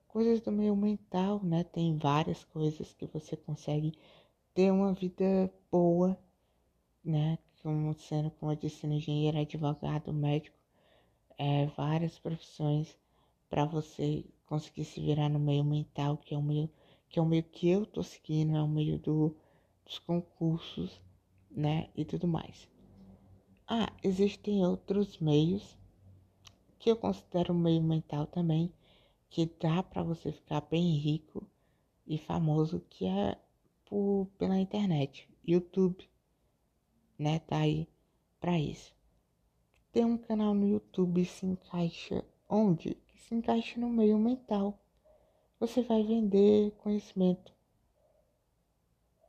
Coisas 0.09 0.41
do 0.41 0.53
meio 0.53 0.77
mental, 0.77 1.43
né? 1.45 1.65
Tem 1.65 1.97
várias 1.99 2.45
coisas 2.45 2.95
que 2.95 3.07
você 3.07 3.37
consegue 3.37 3.93
ter 4.55 4.71
uma 4.73 4.93
vida 4.95 5.53
boa, 5.71 6.19
né? 7.05 7.39
Como 7.63 7.95
sendo, 7.95 8.31
como 8.33 8.53
eu 8.53 8.57
disse, 8.57 8.87
engenheiro, 8.87 9.39
advogado, 9.39 10.13
médico, 10.13 10.57
é, 11.39 11.67
várias 11.67 12.19
profissões 12.19 12.99
para 13.49 13.65
você 13.65 14.25
conseguir 14.47 14.85
se 14.85 15.01
virar 15.01 15.29
no 15.29 15.39
meio 15.39 15.65
mental, 15.65 16.17
que 16.17 16.35
é 16.35 16.39
o 16.39 16.43
meio 16.43 16.69
que 17.09 17.19
é 17.19 17.23
o 17.23 17.27
meio 17.27 17.43
que 17.43 17.69
eu 17.69 17.85
tô 17.85 18.03
seguindo, 18.03 18.57
é 18.57 18.63
o 18.63 18.67
meio 18.69 18.99
do, 18.99 19.37
dos 19.85 19.99
concursos, 19.99 20.99
né, 21.51 21.91
e 21.95 22.07
tudo 22.07 22.27
mais. 22.27 22.67
Ah, 23.69 23.93
existem 24.03 24.65
outros 24.65 25.19
meios 25.19 25.77
que 26.79 26.91
eu 26.91 26.97
considero 26.97 27.55
meio 27.55 27.83
mental 27.83 28.27
também, 28.27 28.73
que 29.29 29.47
dá 29.61 29.83
para 29.83 30.03
você 30.03 30.33
ficar 30.33 30.63
bem 30.63 30.97
rico 30.97 31.47
e 32.07 32.17
famoso, 32.19 32.81
que 32.89 33.05
é 33.05 33.39
por, 33.85 34.27
pela 34.39 34.59
internet, 34.59 35.29
YouTube, 35.47 36.09
né, 37.23 37.39
tá 37.39 37.59
aí 37.59 37.89
para 38.41 38.59
isso. 38.59 38.95
Ter 39.93 40.05
um 40.05 40.19
canal 40.19 40.53
no 40.53 40.69
YouTube 40.69 41.25
se 41.25 41.47
encaixa 41.47 42.25
onde? 42.49 42.97
Se 43.17 43.35
encaixa 43.35 43.81
no 43.81 43.89
meio 43.89 44.19
mental 44.19 44.79
você 45.63 45.81
vai 45.81 46.03
vender 46.03 46.73
conhecimento, 46.73 47.55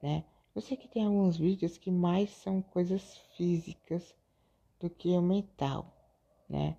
né? 0.01 0.25
Eu 0.55 0.61
sei 0.63 0.75
que 0.75 0.87
tem 0.87 1.05
alguns 1.05 1.37
vídeos 1.37 1.77
que 1.77 1.91
mais 1.91 2.31
são 2.31 2.59
coisas 2.59 3.17
físicas 3.37 4.15
do 4.79 4.89
que 4.89 5.09
o 5.09 5.21
mental, 5.21 5.95
né? 6.49 6.75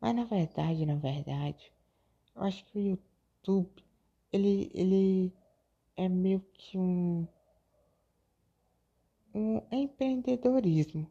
Mas 0.00 0.12
na 0.12 0.24
verdade, 0.24 0.84
na 0.84 0.96
verdade, 0.96 1.72
eu 2.34 2.42
acho 2.42 2.64
que 2.64 2.78
o 2.78 2.82
YouTube, 2.82 3.84
ele, 4.32 4.72
ele 4.74 5.32
é 5.96 6.08
meio 6.08 6.40
que 6.52 6.76
um, 6.76 7.28
um 9.36 9.60
empreendedorismo. 9.70 11.10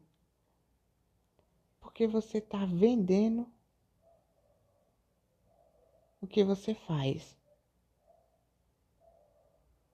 Porque 1.80 2.06
você 2.06 2.38
está 2.38 2.66
vendendo 2.66 3.46
o 6.20 6.26
que 6.26 6.42
você 6.44 6.74
faz 6.74 7.36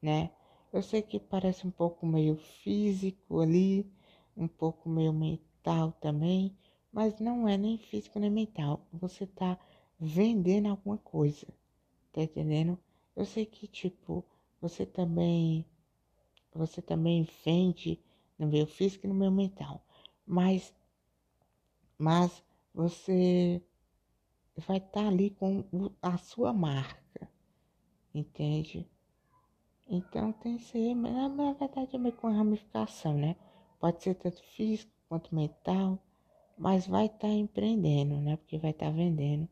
né? 0.02 0.30
Eu 0.72 0.82
sei 0.82 1.00
que 1.00 1.20
parece 1.20 1.66
um 1.66 1.70
pouco 1.70 2.04
meio 2.04 2.34
físico 2.36 3.40
ali, 3.40 3.86
um 4.36 4.48
pouco 4.48 4.88
meio 4.88 5.12
mental 5.12 5.92
também, 6.00 6.56
mas 6.92 7.20
não 7.20 7.48
é 7.48 7.56
nem 7.56 7.78
físico 7.78 8.18
nem 8.18 8.30
mental. 8.30 8.84
Você 8.92 9.26
tá 9.26 9.56
vendendo 10.00 10.66
alguma 10.68 10.98
coisa, 10.98 11.46
tá 12.12 12.22
entendendo? 12.22 12.76
Eu 13.14 13.24
sei 13.24 13.46
que 13.46 13.68
tipo, 13.68 14.24
você 14.60 14.84
também 14.84 15.64
você 16.54 16.82
também 16.82 17.26
vende 17.44 17.98
no 18.38 18.46
meio 18.46 18.66
físico 18.66 19.06
e 19.06 19.08
no 19.08 19.14
meio 19.14 19.32
mental, 19.32 19.84
mas 20.26 20.74
mas 21.98 22.42
você 22.74 23.62
vai 24.66 24.78
estar 24.78 25.02
tá 25.02 25.08
ali 25.08 25.30
com 25.30 25.64
a 26.02 26.18
sua 26.18 26.52
marca, 26.52 27.30
entende? 28.14 28.88
Então 29.86 30.32
tem 30.32 30.56
que 30.56 30.64
ser, 30.64 30.94
na, 30.94 31.28
na 31.28 31.52
verdade 31.52 31.94
é 31.94 31.98
meio 31.98 32.16
com 32.16 32.30
ramificação, 32.30 33.14
né? 33.14 33.36
Pode 33.78 34.02
ser 34.02 34.14
tanto 34.14 34.42
físico 34.42 34.90
quanto 35.08 35.34
mental, 35.34 35.98
mas 36.56 36.86
vai 36.86 37.06
estar 37.06 37.18
tá 37.18 37.28
empreendendo, 37.28 38.16
né? 38.20 38.36
Porque 38.36 38.58
vai 38.58 38.70
estar 38.70 38.86
tá 38.86 38.92
vendendo. 38.92 39.48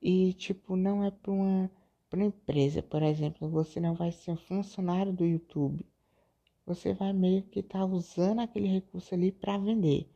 E 0.00 0.32
tipo, 0.34 0.76
não 0.76 1.04
é 1.04 1.10
para 1.10 1.30
uma, 1.30 1.70
uma 2.12 2.24
empresa, 2.24 2.82
por 2.82 3.02
exemplo, 3.02 3.48
você 3.48 3.78
não 3.80 3.94
vai 3.94 4.10
ser 4.12 4.32
um 4.32 4.36
funcionário 4.36 5.12
do 5.12 5.24
YouTube. 5.24 5.86
Você 6.66 6.94
vai 6.94 7.12
meio 7.12 7.42
que 7.42 7.60
estar 7.60 7.80
tá 7.80 7.84
usando 7.84 8.40
aquele 8.40 8.68
recurso 8.68 9.14
ali 9.14 9.32
para 9.32 9.58
vender. 9.58 10.08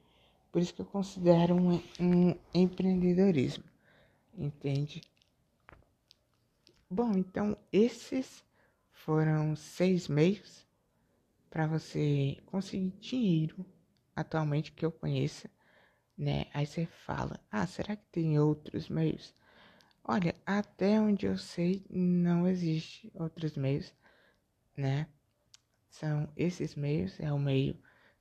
Por 0.53 0.62
isso 0.62 0.75
que 0.75 0.81
eu 0.81 0.87
considero 0.87 1.55
um, 1.55 1.83
um 2.01 2.35
empreendedorismo. 2.55 3.64
Entende? 4.37 5.03
Bom, 6.89 7.12
então 7.12 7.57
esses 7.73 8.45
foram 8.93 9.57
seis 9.57 10.09
meios 10.09 10.66
para 11.51 11.66
você 11.66 12.39
conseguir 12.47 12.91
dinheiro 13.01 13.66
atualmente 14.14 14.73
que 14.73 14.85
eu 14.85 14.93
conheça, 14.93 15.51
né? 16.16 16.47
Aí 16.55 16.64
você 16.64 16.87
fala, 16.87 17.41
ah, 17.51 17.66
será 17.66 17.97
que 17.97 18.07
tem 18.12 18.39
outros 18.39 18.89
meios? 18.89 19.35
Olha, 20.03 20.35
até 20.47 21.01
onde 21.01 21.27
eu 21.27 21.37
sei, 21.37 21.85
não 21.91 22.47
existe 22.47 23.11
outros 23.14 23.57
meios, 23.57 23.93
né? 24.77 25.09
São 25.89 26.28
esses 26.37 26.74
meios, 26.74 27.18
é 27.20 27.32
o 27.32 27.39
meio 27.39 27.76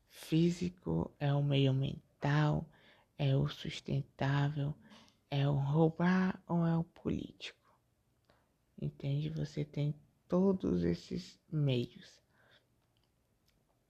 físico, 0.10 1.14
é 1.20 1.34
o 1.34 1.44
meio 1.44 1.74
mental, 1.74 2.70
é 3.18 3.36
o 3.36 3.48
sustentável, 3.48 4.74
é 5.30 5.48
o 5.48 5.54
roubar 5.54 6.42
ou 6.48 6.66
é 6.66 6.78
o 6.78 6.84
político. 6.84 7.60
Entende? 8.82 9.30
Você 9.30 9.66
tem 9.66 9.96
todos 10.28 10.84
esses 10.84 11.40
meios 11.52 12.22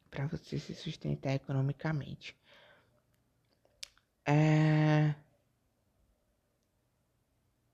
para 0.09 0.27
você 0.27 0.57
se 0.57 0.73
sustentar 0.73 1.33
economicamente. 1.33 2.37
É... 4.25 5.13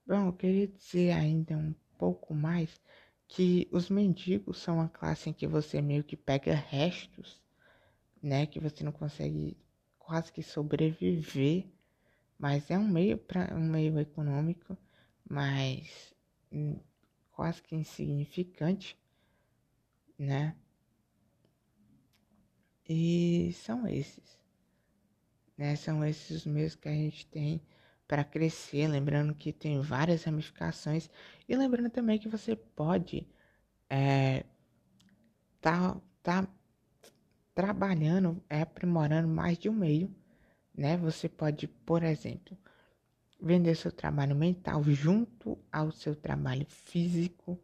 Bom, 0.06 0.26
eu 0.26 0.32
queria 0.32 0.66
dizer 0.66 1.12
ainda 1.12 1.56
um 1.56 1.74
pouco 1.96 2.34
mais 2.34 2.80
que 3.34 3.66
os 3.72 3.88
mendigos 3.88 4.58
são 4.58 4.74
uma 4.74 4.90
classe 4.90 5.30
em 5.30 5.32
que 5.32 5.46
você 5.46 5.80
meio 5.80 6.04
que 6.04 6.16
pega 6.18 6.54
restos, 6.54 7.40
né? 8.22 8.44
Que 8.44 8.60
você 8.60 8.84
não 8.84 8.92
consegue 8.92 9.56
quase 9.98 10.30
que 10.30 10.42
sobreviver, 10.42 11.64
mas 12.38 12.70
é 12.70 12.78
um 12.78 12.86
meio 12.86 13.16
para 13.16 13.54
um 13.56 13.70
meio 13.70 13.98
econômico, 13.98 14.76
mas 15.26 16.14
hum, 16.52 16.78
quase 17.30 17.62
que 17.62 17.74
insignificante, 17.74 18.98
né? 20.18 20.54
E 22.86 23.50
são 23.54 23.88
esses, 23.88 24.38
né? 25.56 25.74
São 25.74 26.04
esses 26.04 26.40
os 26.40 26.44
meios 26.44 26.74
que 26.74 26.86
a 26.86 26.92
gente 26.92 27.26
tem 27.28 27.62
para 28.06 28.24
crescer, 28.24 28.88
lembrando 28.88 29.34
que 29.34 29.52
tem 29.52 29.80
várias 29.80 30.24
ramificações 30.24 31.08
e 31.48 31.56
lembrando 31.56 31.90
também 31.90 32.18
que 32.18 32.28
você 32.28 32.54
pode 32.54 33.26
é, 33.88 34.44
tá, 35.60 36.00
tá 36.22 36.48
trabalhando, 37.54 38.42
é, 38.48 38.62
aprimorando 38.62 39.28
mais 39.28 39.58
de 39.58 39.68
um 39.68 39.72
meio, 39.72 40.14
né? 40.74 40.96
Você 40.96 41.28
pode, 41.28 41.68
por 41.68 42.02
exemplo, 42.02 42.56
vender 43.40 43.74
seu 43.74 43.92
trabalho 43.92 44.34
mental 44.36 44.82
junto 44.84 45.58
ao 45.70 45.90
seu 45.92 46.14
trabalho 46.14 46.64
físico, 46.66 47.58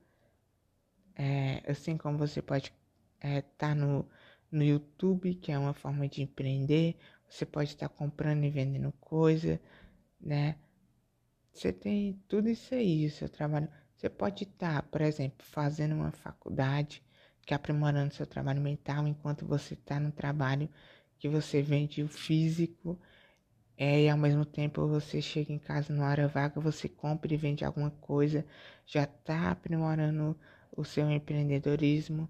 é, 1.14 1.62
assim 1.70 1.96
como 1.96 2.18
você 2.18 2.42
pode 2.42 2.66
estar 2.66 3.28
é, 3.28 3.42
tá 3.42 3.74
no, 3.74 4.08
no 4.50 4.62
YouTube, 4.62 5.34
que 5.34 5.52
é 5.52 5.58
uma 5.58 5.74
forma 5.74 6.08
de 6.08 6.22
empreender, 6.22 6.96
você 7.28 7.46
pode 7.46 7.70
estar 7.70 7.88
tá 7.88 7.94
comprando 7.94 8.44
e 8.44 8.50
vendendo 8.50 8.92
coisa, 9.00 9.60
né? 10.20 10.56
Você 11.52 11.72
tem 11.72 12.22
tudo 12.28 12.48
isso 12.48 12.74
aí, 12.74 13.06
o 13.06 13.10
seu 13.10 13.28
trabalho. 13.28 13.68
Você 13.96 14.08
pode 14.08 14.44
estar, 14.44 14.82
por 14.84 15.00
exemplo, 15.02 15.44
fazendo 15.44 15.94
uma 15.94 16.12
faculdade, 16.12 17.02
que 17.46 17.54
aprimorando 17.54 18.14
seu 18.14 18.26
trabalho 18.26 18.60
mental, 18.60 19.06
enquanto 19.08 19.46
você 19.46 19.74
está 19.74 19.98
no 20.00 20.12
trabalho 20.12 20.68
que 21.18 21.28
você 21.28 21.62
vende 21.62 22.02
o 22.02 22.08
físico, 22.08 22.98
é, 23.76 24.02
e 24.04 24.08
ao 24.10 24.18
mesmo 24.18 24.44
tempo 24.44 24.86
você 24.88 25.22
chega 25.22 25.52
em 25.52 25.58
casa 25.58 25.92
numa 25.94 26.08
hora 26.10 26.28
vaga, 26.28 26.60
você 26.60 26.88
compra 26.88 27.32
e 27.32 27.36
vende 27.36 27.64
alguma 27.64 27.90
coisa, 27.90 28.44
já 28.86 29.04
está 29.04 29.50
aprimorando 29.50 30.38
o 30.76 30.84
seu 30.84 31.10
empreendedorismo, 31.10 32.28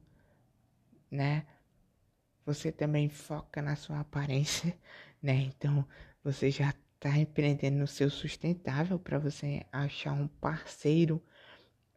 né? 1.10 1.46
Você 2.44 2.72
também 2.72 3.08
foca 3.08 3.62
na 3.62 3.76
sua 3.76 4.00
aparência, 4.00 4.76
né? 5.22 5.34
Então 5.34 5.86
você 6.24 6.50
já 6.50 6.74
tá 7.00 7.16
empreendendo 7.16 7.78
no 7.78 7.86
seu 7.86 8.10
sustentável 8.10 8.98
para 8.98 9.18
você 9.18 9.64
achar 9.72 10.12
um 10.12 10.26
parceiro, 10.26 11.22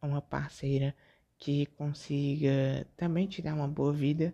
uma 0.02 0.22
parceira 0.22 0.96
que 1.38 1.66
consiga 1.78 2.88
também 2.96 3.28
te 3.28 3.42
dar 3.42 3.56
uma 3.56 3.68
boa 3.68 3.92
vida, 3.92 4.34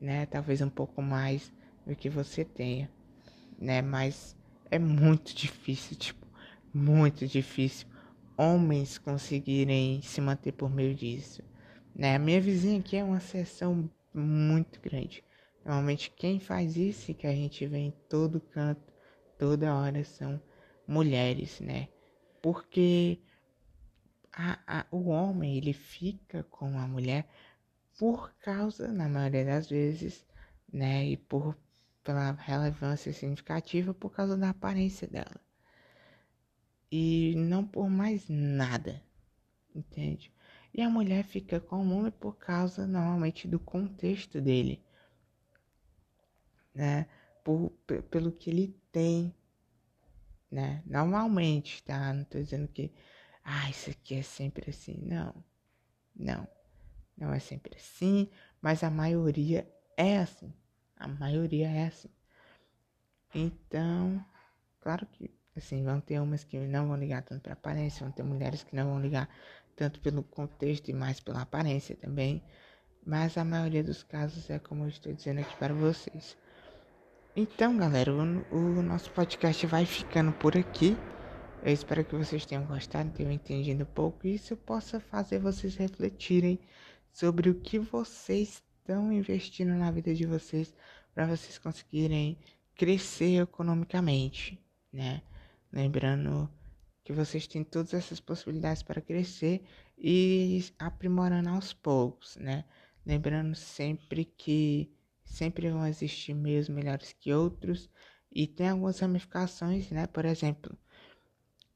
né? 0.00 0.26
Talvez 0.26 0.60
um 0.60 0.70
pouco 0.70 1.02
mais 1.02 1.52
do 1.84 1.96
que 1.96 2.08
você 2.08 2.44
tenha, 2.44 2.90
né? 3.58 3.82
Mas 3.82 4.36
é 4.70 4.78
muito 4.78 5.34
difícil, 5.34 5.96
tipo, 5.96 6.26
muito 6.72 7.26
difícil 7.26 7.88
homens 8.36 8.98
conseguirem 8.98 10.00
se 10.02 10.20
manter 10.20 10.52
por 10.52 10.70
meio 10.70 10.94
disso, 10.94 11.42
né? 11.94 12.14
A 12.14 12.18
minha 12.18 12.40
vizinha 12.40 12.78
aqui 12.78 12.96
é 12.96 13.02
uma 13.02 13.20
seção 13.20 13.90
muito 14.14 14.80
grande. 14.80 15.24
Normalmente 15.64 16.10
quem 16.10 16.38
faz 16.38 16.76
isso 16.76 17.12
que 17.14 17.26
a 17.26 17.34
gente 17.34 17.66
vê 17.66 17.78
em 17.78 17.90
todo 18.08 18.40
canto 18.40 18.95
toda 19.38 19.74
hora 19.74 20.04
são 20.04 20.40
mulheres, 20.86 21.60
né? 21.60 21.88
Porque 22.42 23.20
a, 24.32 24.80
a, 24.80 24.86
o 24.90 25.08
homem 25.08 25.56
ele 25.56 25.72
fica 25.72 26.42
com 26.44 26.78
a 26.78 26.86
mulher 26.86 27.28
por 27.98 28.32
causa, 28.36 28.92
na 28.92 29.08
maioria 29.08 29.44
das 29.44 29.68
vezes, 29.68 30.26
né? 30.72 31.06
E 31.06 31.16
por 31.16 31.56
pela 32.06 32.30
relevância 32.32 33.12
significativa 33.12 33.92
por 33.92 34.10
causa 34.10 34.36
da 34.36 34.50
aparência 34.50 35.08
dela. 35.08 35.40
E 36.90 37.34
não 37.36 37.66
por 37.66 37.90
mais 37.90 38.28
nada, 38.28 39.02
entende? 39.74 40.32
E 40.72 40.80
a 40.82 40.88
mulher 40.88 41.24
fica 41.24 41.58
com 41.58 41.84
o 41.84 41.98
homem 41.98 42.12
por 42.12 42.36
causa 42.36 42.86
normalmente 42.86 43.48
do 43.48 43.58
contexto 43.58 44.40
dele, 44.40 44.80
né? 46.72 47.08
Por, 47.46 47.70
pelo 48.10 48.32
que 48.32 48.50
ele 48.50 48.76
tem, 48.90 49.32
né? 50.50 50.82
Normalmente, 50.84 51.80
tá? 51.84 52.12
Não 52.12 52.24
tô 52.24 52.40
dizendo 52.40 52.66
que, 52.66 52.92
ah, 53.44 53.70
isso 53.70 53.88
aqui 53.88 54.16
é 54.16 54.22
sempre 54.22 54.70
assim. 54.70 54.98
Não, 55.00 55.32
não, 56.12 56.48
não 57.16 57.32
é 57.32 57.38
sempre 57.38 57.76
assim, 57.76 58.28
mas 58.60 58.82
a 58.82 58.90
maioria 58.90 59.64
é 59.96 60.18
assim. 60.18 60.52
A 60.96 61.06
maioria 61.06 61.68
é 61.68 61.86
assim. 61.86 62.10
Então, 63.32 64.24
claro 64.80 65.06
que, 65.06 65.30
assim, 65.54 65.84
vão 65.84 66.00
ter 66.00 66.20
umas 66.20 66.42
que 66.42 66.58
não 66.58 66.88
vão 66.88 66.96
ligar 66.96 67.22
tanto 67.22 67.42
para 67.42 67.52
aparência, 67.52 68.04
vão 68.04 68.10
ter 68.12 68.24
mulheres 68.24 68.64
que 68.64 68.74
não 68.74 68.86
vão 68.90 69.00
ligar 69.00 69.28
tanto 69.76 70.00
pelo 70.00 70.24
contexto 70.24 70.88
e 70.88 70.92
mais 70.92 71.20
pela 71.20 71.42
aparência 71.42 71.94
também. 71.94 72.42
Mas 73.04 73.38
a 73.38 73.44
maioria 73.44 73.84
dos 73.84 74.02
casos 74.02 74.50
é 74.50 74.58
como 74.58 74.82
eu 74.82 74.88
estou 74.88 75.12
dizendo 75.12 75.42
aqui 75.42 75.56
para 75.58 75.72
vocês. 75.72 76.36
Então, 77.38 77.76
galera, 77.76 78.10
o, 78.14 78.18
o, 78.50 78.82
nosso 78.82 79.10
podcast 79.10 79.66
vai 79.66 79.84
ficando 79.84 80.32
por 80.32 80.56
aqui. 80.56 80.96
Eu 81.62 81.70
espero 81.70 82.02
que 82.02 82.16
vocês 82.16 82.46
tenham 82.46 82.64
gostado, 82.64 83.10
tenham 83.10 83.30
entendido 83.30 83.82
um 83.82 83.86
pouco 83.86 84.26
e 84.26 84.36
isso 84.36 84.56
possa 84.56 84.98
fazer 85.00 85.38
vocês 85.38 85.76
refletirem 85.76 86.58
sobre 87.12 87.50
o 87.50 87.54
que 87.54 87.78
vocês 87.78 88.62
estão 88.78 89.12
investindo 89.12 89.74
na 89.74 89.90
vida 89.90 90.14
de 90.14 90.24
vocês 90.24 90.74
para 91.14 91.26
vocês 91.26 91.58
conseguirem 91.58 92.38
crescer 92.74 93.42
economicamente, 93.42 94.58
né? 94.90 95.20
Lembrando 95.70 96.48
que 97.04 97.12
vocês 97.12 97.46
têm 97.46 97.62
todas 97.62 97.92
essas 97.92 98.18
possibilidades 98.18 98.82
para 98.82 99.02
crescer 99.02 99.62
e 99.98 100.64
aprimorando 100.78 101.50
aos 101.50 101.74
poucos, 101.74 102.34
né? 102.36 102.64
Lembrando 103.04 103.54
sempre 103.54 104.24
que 104.24 104.90
sempre 105.26 105.68
vão 105.68 105.86
existir 105.86 106.32
meios 106.32 106.68
melhores 106.68 107.12
que 107.12 107.32
outros 107.32 107.90
e 108.32 108.46
tem 108.46 108.70
algumas 108.70 108.98
ramificações, 109.00 109.90
né? 109.90 110.06
Por 110.06 110.24
exemplo, 110.24 110.76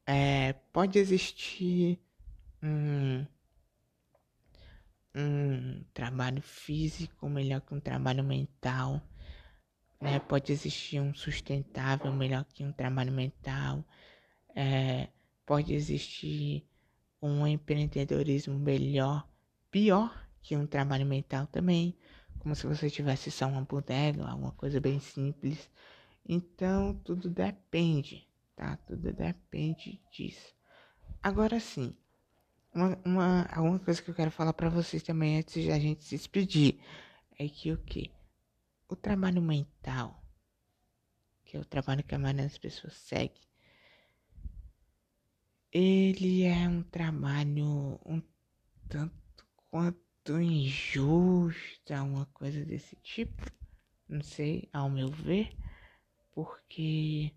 é, 0.06 0.54
pode 0.72 0.98
existir 0.98 2.00
um, 2.62 3.26
um 5.14 5.84
trabalho 5.92 6.40
físico 6.40 7.28
melhor 7.28 7.60
que 7.60 7.74
um 7.74 7.80
trabalho 7.80 8.22
mental, 8.22 9.02
né? 10.00 10.20
Pode 10.20 10.52
existir 10.52 11.00
um 11.00 11.12
sustentável 11.12 12.12
melhor 12.12 12.44
que 12.44 12.64
um 12.64 12.72
trabalho 12.72 13.12
mental, 13.12 13.84
é, 14.54 15.08
pode 15.44 15.74
existir 15.74 16.64
um 17.20 17.46
empreendedorismo 17.46 18.58
melhor, 18.58 19.28
pior 19.70 20.26
que 20.40 20.56
um 20.56 20.66
trabalho 20.66 21.04
mental 21.04 21.46
também 21.46 21.96
como 22.40 22.54
se 22.54 22.66
você 22.66 22.90
tivesse 22.90 23.30
só 23.30 23.46
uma 23.46 23.62
bodega, 23.62 24.26
alguma 24.26 24.52
coisa 24.52 24.80
bem 24.80 24.98
simples. 24.98 25.70
Então, 26.28 26.94
tudo 27.04 27.30
depende, 27.30 28.26
tá? 28.56 28.76
Tudo 28.86 29.12
depende 29.12 30.00
disso. 30.10 30.54
Agora 31.22 31.60
sim, 31.60 31.94
uma, 32.74 32.98
uma, 33.04 33.42
alguma 33.52 33.78
coisa 33.78 34.02
que 34.02 34.10
eu 34.10 34.14
quero 34.14 34.30
falar 34.30 34.52
para 34.52 34.68
vocês 34.68 35.02
também 35.02 35.38
antes 35.38 35.62
de 35.62 35.70
a 35.70 35.78
gente 35.78 36.02
se 36.04 36.16
despedir 36.16 36.80
é 37.38 37.48
que 37.48 37.72
o 37.72 37.78
que? 37.78 38.10
O 38.88 38.96
trabalho 38.96 39.42
mental, 39.42 40.22
que 41.44 41.56
é 41.56 41.60
o 41.60 41.64
trabalho 41.64 42.02
que 42.02 42.14
a 42.14 42.18
maioria 42.18 42.44
das 42.44 42.58
pessoas 42.58 42.94
segue, 42.94 43.40
ele 45.72 46.42
é 46.44 46.68
um 46.68 46.82
trabalho 46.82 48.00
um 48.04 48.20
tanto 48.88 49.46
quanto 49.70 50.09
muito 50.20 50.40
injusta, 50.40 52.02
uma 52.02 52.26
coisa 52.26 52.64
desse 52.64 52.94
tipo. 52.96 53.42
Não 54.08 54.22
sei, 54.22 54.68
ao 54.72 54.90
meu 54.90 55.08
ver, 55.08 55.56
porque 56.32 57.32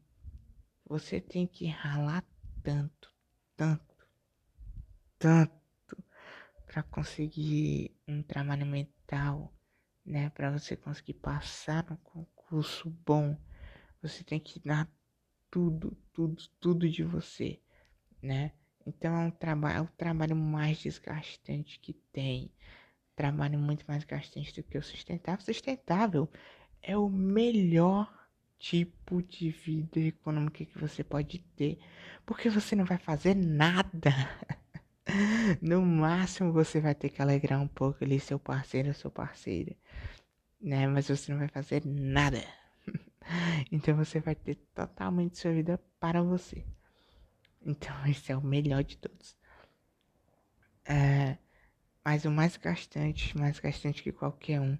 você 0.85 1.21
tem 1.21 1.47
que 1.47 1.67
ralar 1.67 2.25
tanto, 2.61 3.13
tanto, 3.55 4.07
tanto 5.17 5.53
para 6.65 6.83
conseguir 6.83 7.95
um 8.07 8.21
trabalho 8.21 8.65
mental, 8.65 9.53
né? 10.05 10.29
Para 10.31 10.51
você 10.51 10.75
conseguir 10.75 11.13
passar 11.13 11.89
no 11.89 11.97
concurso 11.97 12.89
bom, 12.89 13.37
você 14.01 14.23
tem 14.23 14.39
que 14.39 14.59
dar 14.59 14.91
tudo, 15.49 15.95
tudo, 16.11 16.43
tudo 16.59 16.89
de 16.89 17.03
você, 17.03 17.61
né? 18.21 18.51
Então 18.85 19.15
é 19.15 19.25
um 19.25 19.31
trabalho, 19.31 19.77
é 19.77 19.81
o 19.81 19.87
trabalho 19.97 20.35
mais 20.35 20.79
desgastante 20.79 21.79
que 21.79 21.93
tem. 22.11 22.51
Trabalho 23.15 23.59
muito 23.59 23.85
mais 23.87 24.03
desgastante 24.03 24.53
do 24.55 24.63
que 24.63 24.77
o 24.77 24.83
sustentável. 24.83 25.45
Sustentável 25.45 26.29
é 26.81 26.97
o 26.97 27.09
melhor 27.09 28.11
tipo 28.59 29.21
de 29.21 29.49
vida 29.49 29.99
econômica 29.99 30.65
que 30.65 30.79
você 30.79 31.03
pode 31.03 31.39
ter, 31.55 31.79
porque 32.25 32.49
você 32.49 32.75
não 32.75 32.85
vai 32.85 32.97
fazer 32.97 33.35
nada. 33.35 34.11
No 35.61 35.81
máximo 35.81 36.53
você 36.53 36.79
vai 36.79 36.95
ter 36.95 37.09
que 37.09 37.21
alegrar 37.21 37.61
um 37.61 37.67
pouco 37.67 38.03
ali 38.03 38.19
seu 38.21 38.39
parceiro 38.39 38.87
ou 38.87 38.93
sua 38.93 39.11
parceira, 39.11 39.75
né? 40.61 40.87
Mas 40.87 41.09
você 41.09 41.31
não 41.31 41.39
vai 41.39 41.49
fazer 41.49 41.83
nada. 41.85 42.41
Então 43.71 43.95
você 43.95 44.19
vai 44.19 44.35
ter 44.35 44.55
totalmente 44.73 45.37
sua 45.37 45.51
vida 45.51 45.79
para 45.99 46.21
você. 46.23 46.65
Então 47.65 47.95
esse 48.07 48.31
é 48.31 48.37
o 48.37 48.41
melhor 48.41 48.83
de 48.83 48.97
todos. 48.97 49.35
É, 50.85 51.37
mas 52.03 52.25
o 52.25 52.31
mais 52.31 52.57
gastante, 52.57 53.37
mais 53.37 53.59
gastante 53.59 54.03
que 54.03 54.11
qualquer 54.11 54.59
um, 54.59 54.77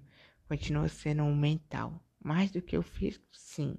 continua 0.48 0.88
sendo 0.88 1.24
o 1.24 1.34
mental. 1.34 2.00
Mais 2.22 2.50
do 2.50 2.62
que 2.62 2.76
o 2.76 2.82
físico, 2.82 3.26
sim. 3.32 3.76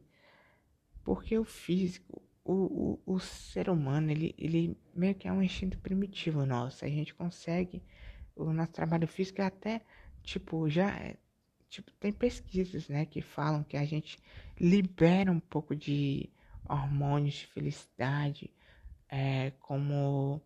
Porque 1.04 1.38
o 1.38 1.44
físico, 1.44 2.22
o, 2.44 3.00
o, 3.06 3.14
o 3.16 3.20
ser 3.20 3.70
humano, 3.70 4.12
ele, 4.12 4.34
ele 4.38 4.78
meio 4.94 5.16
que 5.16 5.28
é 5.28 5.32
um 5.32 5.42
instinto 5.42 5.78
primitivo 5.80 6.46
nosso. 6.46 6.86
A 6.86 6.88
gente 6.88 7.14
consegue, 7.14 7.84
o 8.36 8.52
nosso 8.52 8.72
trabalho 8.72 9.08
físico 9.08 9.42
é 9.42 9.46
até, 9.46 9.82
tipo, 10.24 10.68
já 10.70 10.90
é, 10.90 11.18
tipo, 11.70 11.92
tem 11.94 12.12
pesquisas, 12.12 12.88
né, 12.88 13.06
que 13.06 13.22
falam 13.22 13.64
que 13.64 13.78
a 13.78 13.86
gente 13.86 14.18
libera 14.60 15.32
um 15.32 15.40
pouco 15.40 15.76
de 15.76 16.30
hormônios 16.68 17.36
de 17.36 17.48
felicidade, 17.48 18.52
é, 19.10 19.52
como 19.60 20.42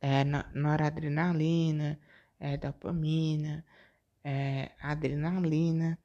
é, 0.00 0.24
noradrenalina, 0.54 1.98
é, 2.38 2.56
dopamina, 2.56 3.64
é, 4.24 4.72
adrenalina. 4.80 5.98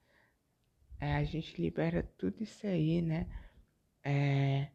É, 0.99 1.15
a 1.15 1.23
gente 1.23 1.59
libera 1.61 2.03
tudo 2.17 2.43
isso 2.43 2.65
aí, 2.67 3.01
né? 3.01 3.27
É, 4.03 4.69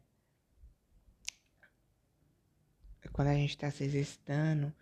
quando 3.11 3.29
a 3.29 3.33
gente 3.33 3.49
está 3.51 3.71
se 3.71 3.83
exercitando 3.83 4.73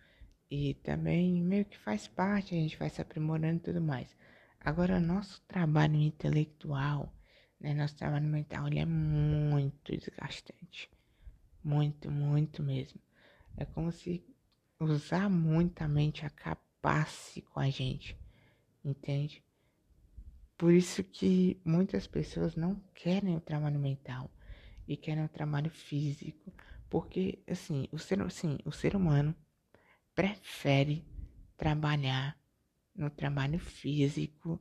e 0.50 0.74
também 0.74 1.42
meio 1.42 1.64
que 1.64 1.78
faz 1.78 2.06
parte, 2.06 2.54
a 2.54 2.58
gente 2.58 2.76
vai 2.76 2.90
se 2.90 3.00
aprimorando 3.00 3.56
e 3.56 3.60
tudo 3.60 3.80
mais. 3.80 4.14
Agora, 4.60 5.00
nosso 5.00 5.40
trabalho 5.42 5.96
intelectual, 5.96 7.12
né, 7.60 7.74
nosso 7.74 7.96
trabalho 7.96 8.26
mental, 8.26 8.66
ele 8.66 8.78
é 8.78 8.86
muito 8.86 9.96
desgastante. 9.96 10.90
Muito, 11.62 12.10
muito 12.10 12.62
mesmo. 12.62 13.00
É 13.56 13.64
como 13.64 13.90
se 13.90 14.24
usar 14.78 15.28
muito 15.28 15.82
a 15.82 15.88
mente 15.88 16.24
acabasse 16.24 17.42
com 17.42 17.60
a 17.60 17.70
gente, 17.70 18.16
entende? 18.84 19.42
Por 20.56 20.72
isso 20.72 21.02
que 21.04 21.60
muitas 21.64 22.06
pessoas 22.06 22.54
não 22.56 22.80
querem 22.94 23.36
o 23.36 23.40
trabalho 23.40 23.78
mental 23.78 24.30
e 24.86 24.96
querem 24.96 25.24
o 25.24 25.28
trabalho 25.28 25.70
físico, 25.70 26.52
porque 26.88 27.42
assim, 27.46 27.88
o 27.90 27.98
ser, 27.98 28.20
assim, 28.22 28.58
o 28.64 28.72
ser 28.72 28.94
humano 28.94 29.34
prefere 30.14 31.04
trabalhar 31.56 32.38
no 32.94 33.10
trabalho 33.10 33.58
físico 33.58 34.60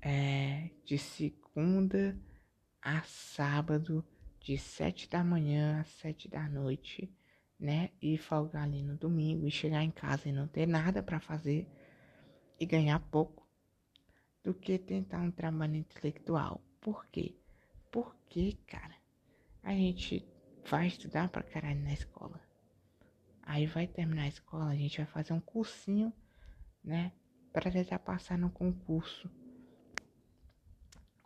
é, 0.00 0.70
de 0.84 0.96
segunda 1.52 2.16
a 2.80 3.02
sábado, 3.02 4.04
de 4.40 4.56
sete 4.56 5.08
da 5.08 5.22
manhã 5.22 5.80
às 5.80 5.88
sete 5.88 6.28
da 6.28 6.48
noite, 6.48 7.12
né? 7.58 7.90
E 8.00 8.16
folgar 8.16 8.62
ali 8.62 8.82
no 8.82 8.96
domingo 8.96 9.46
e 9.46 9.50
chegar 9.50 9.82
em 9.82 9.90
casa 9.90 10.28
e 10.28 10.32
não 10.32 10.46
ter 10.46 10.66
nada 10.66 11.02
para 11.02 11.20
fazer 11.20 11.68
e 12.58 12.64
ganhar 12.64 13.00
pouco, 13.10 13.46
do 14.42 14.54
que 14.54 14.78
tentar 14.78 15.20
um 15.20 15.30
trabalho 15.30 15.76
intelectual. 15.76 16.62
Por 16.80 17.04
quê? 17.06 17.36
Porque, 17.90 18.56
cara, 18.66 18.94
a 19.62 19.72
gente 19.72 20.26
vai 20.64 20.86
estudar 20.86 21.28
pra 21.28 21.42
caralho 21.42 21.82
na 21.82 21.92
escola. 21.92 22.40
Aí 23.42 23.66
vai 23.66 23.86
terminar 23.86 24.22
a 24.22 24.28
escola, 24.28 24.66
a 24.66 24.76
gente 24.76 24.98
vai 24.98 25.06
fazer 25.06 25.32
um 25.32 25.40
cursinho, 25.40 26.12
né? 26.82 27.12
Para 27.52 27.70
tentar 27.70 27.98
passar 27.98 28.38
no 28.38 28.50
concurso. 28.50 29.28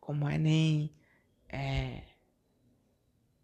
Como 0.05 0.29
Enem, 0.29 0.95
é, 1.49 2.03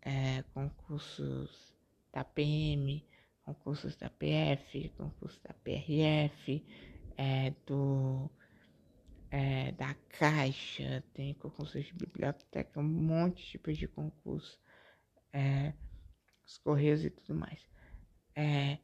é, 0.02 0.42
concursos 0.52 1.74
da 2.12 2.22
PM, 2.22 3.02
concursos 3.42 3.96
da 3.96 4.10
PF, 4.10 4.90
concursos 4.90 5.40
da 5.40 5.54
PRF, 5.54 6.62
é, 7.16 7.50
do, 7.66 8.30
é, 9.30 9.72
da 9.72 9.94
Caixa, 10.10 11.02
tem 11.14 11.32
concursos 11.32 11.82
de 11.82 11.94
biblioteca, 11.94 12.78
um 12.78 12.82
monte 12.82 13.42
de 13.42 13.50
tipos 13.52 13.78
de 13.78 13.88
concurso, 13.88 14.60
é, 15.32 15.72
os 16.44 16.58
Correios 16.58 17.02
e 17.02 17.10
tudo 17.10 17.34
mais. 17.34 17.66
É, 18.34 18.78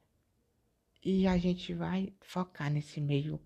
e 1.04 1.26
a 1.26 1.36
gente 1.36 1.74
vai 1.74 2.10
focar 2.22 2.70
nesse 2.70 3.02
meio, 3.02 3.38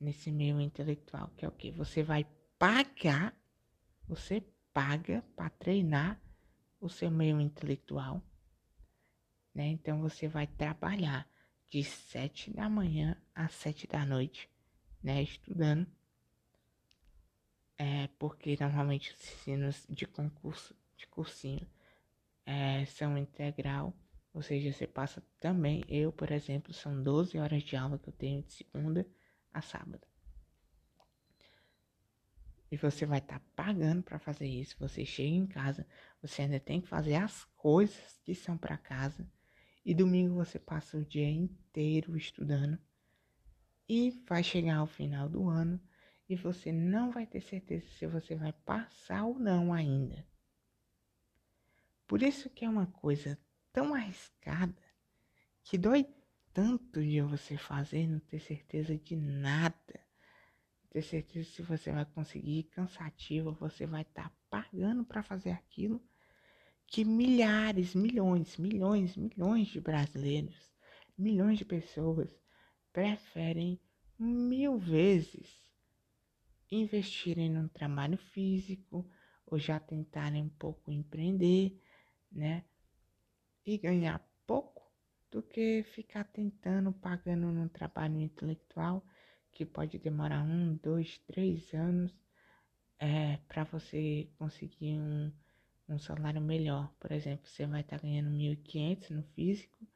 nesse 0.00 0.32
meio 0.32 0.58
intelectual, 0.58 1.28
que 1.36 1.44
é 1.44 1.48
o 1.48 1.52
que? 1.52 1.70
Você 1.72 2.02
vai 2.02 2.26
pagar, 2.58 3.36
você 4.06 4.40
paga 4.72 5.22
para 5.36 5.50
treinar 5.50 6.20
o 6.80 6.88
seu 6.88 7.10
meio 7.10 7.40
intelectual, 7.40 8.22
né? 9.54 9.66
Então 9.66 10.00
você 10.00 10.28
vai 10.28 10.46
trabalhar 10.46 11.28
de 11.68 11.82
sete 11.82 12.50
da 12.50 12.68
manhã 12.68 13.16
às 13.34 13.52
sete 13.52 13.86
da 13.86 14.04
noite, 14.04 14.50
né? 15.02 15.22
Estudando. 15.22 15.86
É, 17.76 18.08
porque 18.18 18.56
normalmente 18.60 19.12
os 19.12 19.20
ensinos 19.20 19.86
de 19.88 20.06
concurso, 20.06 20.76
de 20.96 21.06
cursinho, 21.06 21.66
é, 22.46 22.84
são 22.86 23.16
integral 23.18 23.94
ou 24.34 24.42
seja, 24.42 24.72
você 24.72 24.84
passa 24.84 25.22
também, 25.38 25.84
eu, 25.88 26.12
por 26.12 26.32
exemplo, 26.32 26.74
são 26.74 27.00
12 27.00 27.38
horas 27.38 27.62
de 27.62 27.76
aula 27.76 28.00
que 28.00 28.08
eu 28.08 28.12
tenho 28.12 28.42
de 28.42 28.52
segunda 28.52 29.06
a 29.52 29.62
sábado. 29.62 30.04
E 32.74 32.76
você 32.76 33.06
vai 33.06 33.20
estar 33.20 33.38
tá 33.38 33.44
pagando 33.54 34.02
para 34.02 34.18
fazer 34.18 34.48
isso. 34.48 34.74
Você 34.80 35.06
chega 35.06 35.28
em 35.28 35.46
casa, 35.46 35.86
você 36.20 36.42
ainda 36.42 36.58
tem 36.58 36.80
que 36.80 36.88
fazer 36.88 37.14
as 37.14 37.44
coisas 37.56 38.18
que 38.24 38.34
são 38.34 38.58
para 38.58 38.76
casa. 38.76 39.30
E 39.84 39.94
domingo 39.94 40.34
você 40.34 40.58
passa 40.58 40.96
o 40.96 41.04
dia 41.04 41.30
inteiro 41.30 42.16
estudando. 42.16 42.76
E 43.88 44.10
vai 44.28 44.42
chegar 44.42 44.78
ao 44.78 44.88
final 44.88 45.28
do 45.28 45.48
ano 45.48 45.80
e 46.28 46.34
você 46.34 46.72
não 46.72 47.12
vai 47.12 47.24
ter 47.24 47.42
certeza 47.42 47.86
se 47.90 48.08
você 48.08 48.34
vai 48.34 48.52
passar 48.52 49.24
ou 49.24 49.38
não 49.38 49.72
ainda. 49.72 50.26
Por 52.08 52.24
isso 52.24 52.50
que 52.50 52.64
é 52.64 52.68
uma 52.68 52.88
coisa 52.88 53.38
tão 53.72 53.94
arriscada 53.94 54.74
que 55.62 55.78
dói 55.78 56.12
tanto 56.52 57.00
de 57.00 57.20
você 57.20 57.56
fazer 57.56 58.08
não 58.08 58.18
ter 58.18 58.40
certeza 58.40 58.98
de 58.98 59.14
nada. 59.14 60.03
Ter 60.94 61.02
certeza 61.02 61.50
se 61.50 61.60
você 61.60 61.90
vai 61.90 62.04
conseguir, 62.04 62.62
cansativa, 62.70 63.50
você 63.50 63.84
vai 63.84 64.02
estar 64.02 64.28
tá 64.28 64.36
pagando 64.48 65.04
para 65.04 65.24
fazer 65.24 65.50
aquilo 65.50 66.00
que 66.86 67.04
milhares, 67.04 67.96
milhões, 67.96 68.56
milhões, 68.56 69.16
milhões 69.16 69.66
de 69.66 69.80
brasileiros, 69.80 70.72
milhões 71.18 71.58
de 71.58 71.64
pessoas 71.64 72.32
preferem 72.92 73.80
mil 74.16 74.78
vezes 74.78 75.68
investirem 76.70 77.50
num 77.50 77.66
trabalho 77.66 78.16
físico 78.16 79.04
ou 79.44 79.58
já 79.58 79.80
tentarem 79.80 80.44
um 80.44 80.48
pouco 80.48 80.92
empreender, 80.92 81.76
né? 82.30 82.64
e 83.66 83.76
ganhar 83.78 84.24
pouco 84.46 84.88
do 85.28 85.42
que 85.42 85.82
ficar 85.82 86.22
tentando, 86.22 86.92
pagando 86.92 87.50
num 87.50 87.66
trabalho 87.66 88.20
intelectual 88.20 89.04
que 89.54 89.64
pode 89.64 89.98
demorar 89.98 90.42
um, 90.42 90.74
dois, 90.76 91.18
três 91.18 91.72
anos 91.72 92.12
é, 92.98 93.38
para 93.48 93.64
você 93.64 94.28
conseguir 94.36 94.98
um, 94.98 95.32
um 95.88 95.98
salário 95.98 96.40
melhor. 96.40 96.92
Por 96.98 97.12
exemplo, 97.12 97.48
você 97.48 97.66
vai 97.66 97.80
estar 97.82 97.98
tá 97.98 98.02
ganhando 98.02 98.30
1.500 98.30 99.10
no 99.10 99.22
físico, 99.22 99.86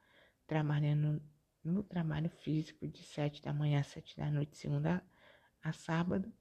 trabalhando 0.46 1.20
no 1.64 1.82
trabalho 1.82 2.30
físico 2.30 2.86
de 2.86 3.02
7 3.02 3.42
da 3.42 3.52
manhã 3.52 3.80
a 3.80 3.82
7 3.82 4.16
da 4.16 4.30
noite, 4.30 4.56
segunda 4.56 5.04
a 5.62 5.72
sábado, 5.72 6.32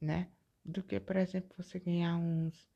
né? 0.00 0.30
Do 0.64 0.82
que, 0.82 1.00
por 1.00 1.16
exemplo, 1.16 1.50
você 1.56 1.80
ganhar 1.80 2.16
uns, 2.16 2.70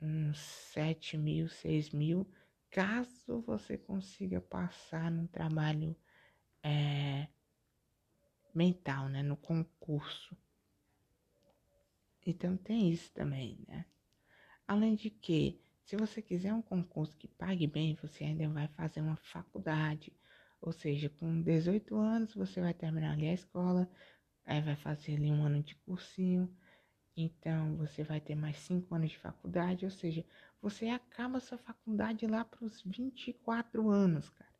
uns 0.00 0.38
7 0.38 1.16
mil, 1.16 1.48
6 1.48 1.90
mil 1.90 2.28
caso 2.70 3.40
você 3.42 3.78
consiga 3.78 4.40
passar 4.40 5.10
no 5.10 5.26
trabalho 5.28 5.96
é, 6.62 7.28
mental, 8.56 9.08
né, 9.08 9.22
no 9.22 9.36
concurso. 9.36 10.36
Então 12.24 12.56
tem 12.56 12.90
isso 12.90 13.12
também, 13.12 13.58
né? 13.68 13.84
Além 14.66 14.96
de 14.96 15.10
que, 15.10 15.60
se 15.84 15.96
você 15.96 16.20
quiser 16.20 16.52
um 16.52 16.62
concurso 16.62 17.16
que 17.16 17.28
pague 17.28 17.66
bem, 17.66 17.94
você 17.94 18.24
ainda 18.24 18.48
vai 18.48 18.66
fazer 18.68 19.00
uma 19.00 19.16
faculdade. 19.16 20.12
Ou 20.60 20.72
seja, 20.72 21.08
com 21.08 21.40
18 21.42 21.96
anos 21.96 22.34
você 22.34 22.60
vai 22.60 22.74
terminar 22.74 23.12
ali 23.12 23.28
a 23.28 23.34
escola, 23.34 23.88
aí 24.44 24.60
vai 24.60 24.74
fazer 24.74 25.14
ali 25.14 25.30
um 25.30 25.44
ano 25.44 25.62
de 25.62 25.76
cursinho, 25.76 26.52
então 27.16 27.76
você 27.76 28.02
vai 28.02 28.20
ter 28.20 28.34
mais 28.34 28.58
cinco 28.58 28.94
anos 28.94 29.10
de 29.10 29.18
faculdade, 29.18 29.84
ou 29.84 29.90
seja, 29.90 30.24
você 30.60 30.88
acaba 30.88 31.40
sua 31.40 31.58
faculdade 31.58 32.26
lá 32.26 32.44
para 32.44 32.64
os 32.64 32.82
24 32.82 33.88
anos, 33.88 34.28
cara. 34.30 34.55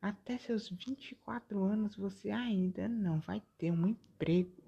Até 0.00 0.38
seus 0.38 0.68
24 0.68 1.62
anos 1.62 1.96
você 1.96 2.30
ainda 2.30 2.88
não 2.88 3.20
vai 3.20 3.42
ter 3.58 3.70
um 3.70 3.86
emprego. 3.88 4.62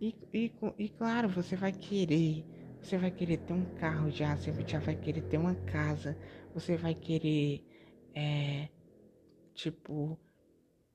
E, 0.00 0.08
e, 0.32 0.52
e 0.78 0.88
claro, 0.90 1.28
você 1.28 1.56
vai 1.56 1.72
querer, 1.72 2.46
você 2.80 2.98
vai 2.98 3.10
querer 3.10 3.38
ter 3.38 3.52
um 3.52 3.64
carro 3.66 4.10
já, 4.10 4.36
você 4.36 4.52
já 4.66 4.78
vai 4.78 4.94
querer 4.94 5.22
ter 5.22 5.38
uma 5.38 5.54
casa, 5.56 6.18
você 6.52 6.76
vai 6.76 6.94
querer, 6.94 7.66
é, 8.14 8.68
tipo, 9.54 10.18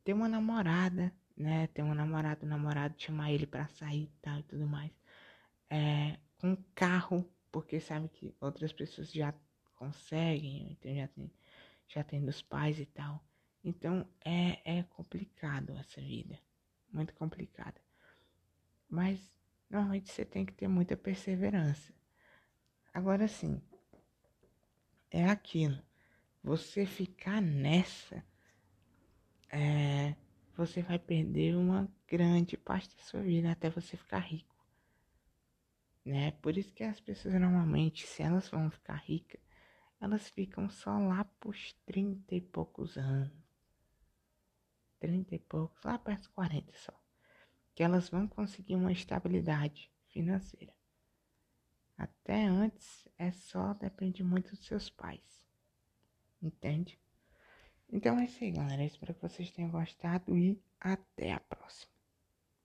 ter 0.03 0.13
uma 0.13 0.27
namorada, 0.29 1.13
né? 1.37 1.67
Ter 1.67 1.83
um 1.83 1.93
namorado, 1.93 2.45
um 2.45 2.49
namorado, 2.49 2.95
chamar 3.01 3.31
ele 3.31 3.47
para 3.47 3.67
sair 3.69 4.03
e 4.05 4.13
tal 4.21 4.39
e 4.39 4.43
tudo 4.43 4.67
mais. 4.67 4.91
É, 5.69 6.19
com 6.39 6.55
carro, 6.75 7.25
porque 7.51 7.79
sabe 7.79 8.09
que 8.09 8.35
outras 8.41 8.73
pessoas 8.73 9.11
já 9.11 9.33
conseguem, 9.75 10.71
então 10.73 10.93
já 10.95 11.07
tem, 11.09 11.31
já 11.89 12.03
tem 12.03 12.23
dos 12.23 12.41
pais 12.41 12.79
e 12.79 12.85
tal. 12.85 13.21
Então 13.63 14.07
é, 14.23 14.79
é 14.79 14.83
complicado 14.83 15.75
essa 15.77 15.99
vida, 15.99 16.39
muito 16.91 17.13
complicada. 17.13 17.81
Mas 18.87 19.19
normalmente 19.69 20.11
você 20.11 20.23
tem 20.23 20.45
que 20.45 20.53
ter 20.53 20.67
muita 20.67 20.95
perseverança. 20.95 21.93
Agora 22.93 23.27
sim, 23.27 23.61
é 25.11 25.25
aquilo. 25.25 25.81
Você 26.41 26.85
ficar 26.85 27.41
nessa, 27.41 28.23
é, 29.49 30.15
você 30.55 30.81
vai 30.81 30.97
perder 30.97 31.55
uma 31.55 31.91
grande 32.07 32.55
parte 32.55 32.95
da 32.95 33.03
sua 33.03 33.21
vida 33.21 33.51
até 33.51 33.69
você 33.69 33.97
ficar 33.97 34.19
rico. 34.19 34.55
Né? 36.05 36.31
Por 36.41 36.57
isso 36.57 36.73
que 36.73 36.83
as 36.83 36.99
pessoas 36.99 37.33
normalmente, 37.35 38.07
se 38.07 38.23
elas 38.23 38.47
vão 38.49 38.71
ficar 38.71 38.95
ricas, 38.95 39.48
elas 39.99 40.29
ficam 40.29 40.69
só 40.69 40.97
lá 40.97 41.25
pros 41.39 41.73
30 41.85 42.35
e 42.35 42.41
poucos 42.41 42.97
anos. 42.97 43.31
30 44.99 45.35
e 45.35 45.39
poucos, 45.39 45.83
lá 45.83 45.97
perto 45.97 46.19
dos 46.19 46.27
40 46.27 46.73
só 46.73 46.99
que 47.79 47.83
elas 47.83 48.09
vão 48.09 48.27
conseguir 48.27 48.75
uma 48.75 48.91
estabilidade 48.91 49.89
financeira. 50.09 50.73
Até 51.97 52.43
antes 52.43 53.07
é 53.17 53.31
só 53.31 53.73
depende 53.73 54.21
muito 54.21 54.49
dos 54.49 54.65
seus 54.65 54.89
pais. 54.89 55.47
Entende? 56.43 56.99
Então 57.89 58.19
é 58.19 58.25
isso 58.25 58.43
aí, 58.43 58.51
galera. 58.51 58.83
Espero 58.83 59.13
que 59.13 59.21
vocês 59.21 59.49
tenham 59.51 59.71
gostado 59.71 60.37
e 60.37 60.61
até 60.77 61.31
a 61.31 61.39
próxima. 61.39 61.98